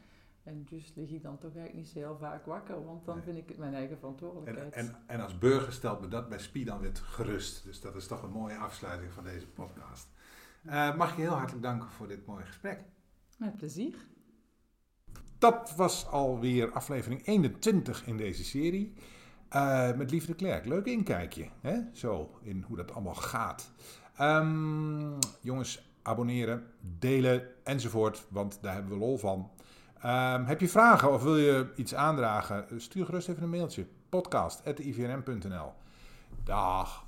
En 0.42 0.64
dus 0.68 0.92
lig 0.94 1.10
ik 1.10 1.22
dan 1.22 1.38
toch 1.38 1.54
eigenlijk 1.54 1.74
niet 1.74 1.88
zo 1.88 1.98
heel 1.98 2.16
vaak 2.18 2.46
wakker, 2.46 2.84
want 2.84 3.04
dan 3.04 3.14
Nee. 3.14 3.24
vind 3.24 3.36
ik 3.36 3.48
het 3.48 3.58
mijn 3.58 3.74
eigen 3.74 3.92
en, 3.92 3.98
verantwoordelijkheid. 3.98 4.72
en, 4.74 4.96
en 5.06 5.20
als 5.20 5.38
burger 5.38 5.72
stelt 5.72 6.00
me 6.00 6.08
dat 6.08 6.28
bij 6.28 6.38
Spie 6.38 6.64
dan 6.64 6.78
weer 6.80 6.90
gerust. 6.94 7.64
Dus 7.64 7.80
dat 7.80 7.94
is 7.94 8.06
toch 8.06 8.22
een 8.22 8.30
mooie 8.30 8.56
afsluiting 8.56 9.12
van 9.12 9.24
deze 9.24 9.46
podcast. 9.46 10.08
Eh, 10.64 10.96
mag 10.96 11.10
ik 11.10 11.16
je 11.16 11.22
heel 11.22 11.30
hartelijk 11.32 11.62
danken 11.64 11.88
voor 11.90 12.08
dit 12.08 12.26
mooie 12.26 12.44
gesprek. 12.44 12.80
Met 13.38 13.56
plezier. 13.56 13.94
Dat 15.38 15.74
was 15.76 16.06
alweer 16.06 16.72
aflevering 16.72 17.26
21 17.26 18.06
in 18.06 18.16
deze 18.16 18.44
serie. 18.44 18.92
Eh, 19.56 19.92
met 19.96 20.10
Lieve 20.10 20.26
de 20.26 20.34
Klerk. 20.34 20.66
Leuk 20.66 20.86
inkijkje. 20.86 21.48
Hè? 21.60 21.78
Zo, 21.92 22.30
in 22.42 22.64
hoe 22.66 22.76
dat 22.76 22.92
allemaal 22.92 23.14
gaat. 23.14 23.70
Ehm, 24.16 25.18
jongens, 25.40 25.90
abonneren, 26.02 26.64
delen 26.98 27.42
enzovoort. 27.64 28.26
Want 28.28 28.58
daar 28.62 28.74
hebben 28.74 28.92
we 28.92 28.98
lol 28.98 29.18
van. 29.18 29.50
Ehm, 30.00 30.44
heb 30.44 30.60
je 30.60 30.68
vragen 30.68 31.12
of 31.12 31.22
wil 31.22 31.36
je 31.36 31.72
iets 31.76 31.94
aandragen? 31.94 32.80
Stuur 32.80 33.04
gerust 33.04 33.28
even 33.28 33.42
een 33.42 33.50
mailtje. 33.50 33.86
podcast.ivnm.nl 34.08 35.72
Dag. 36.44 37.05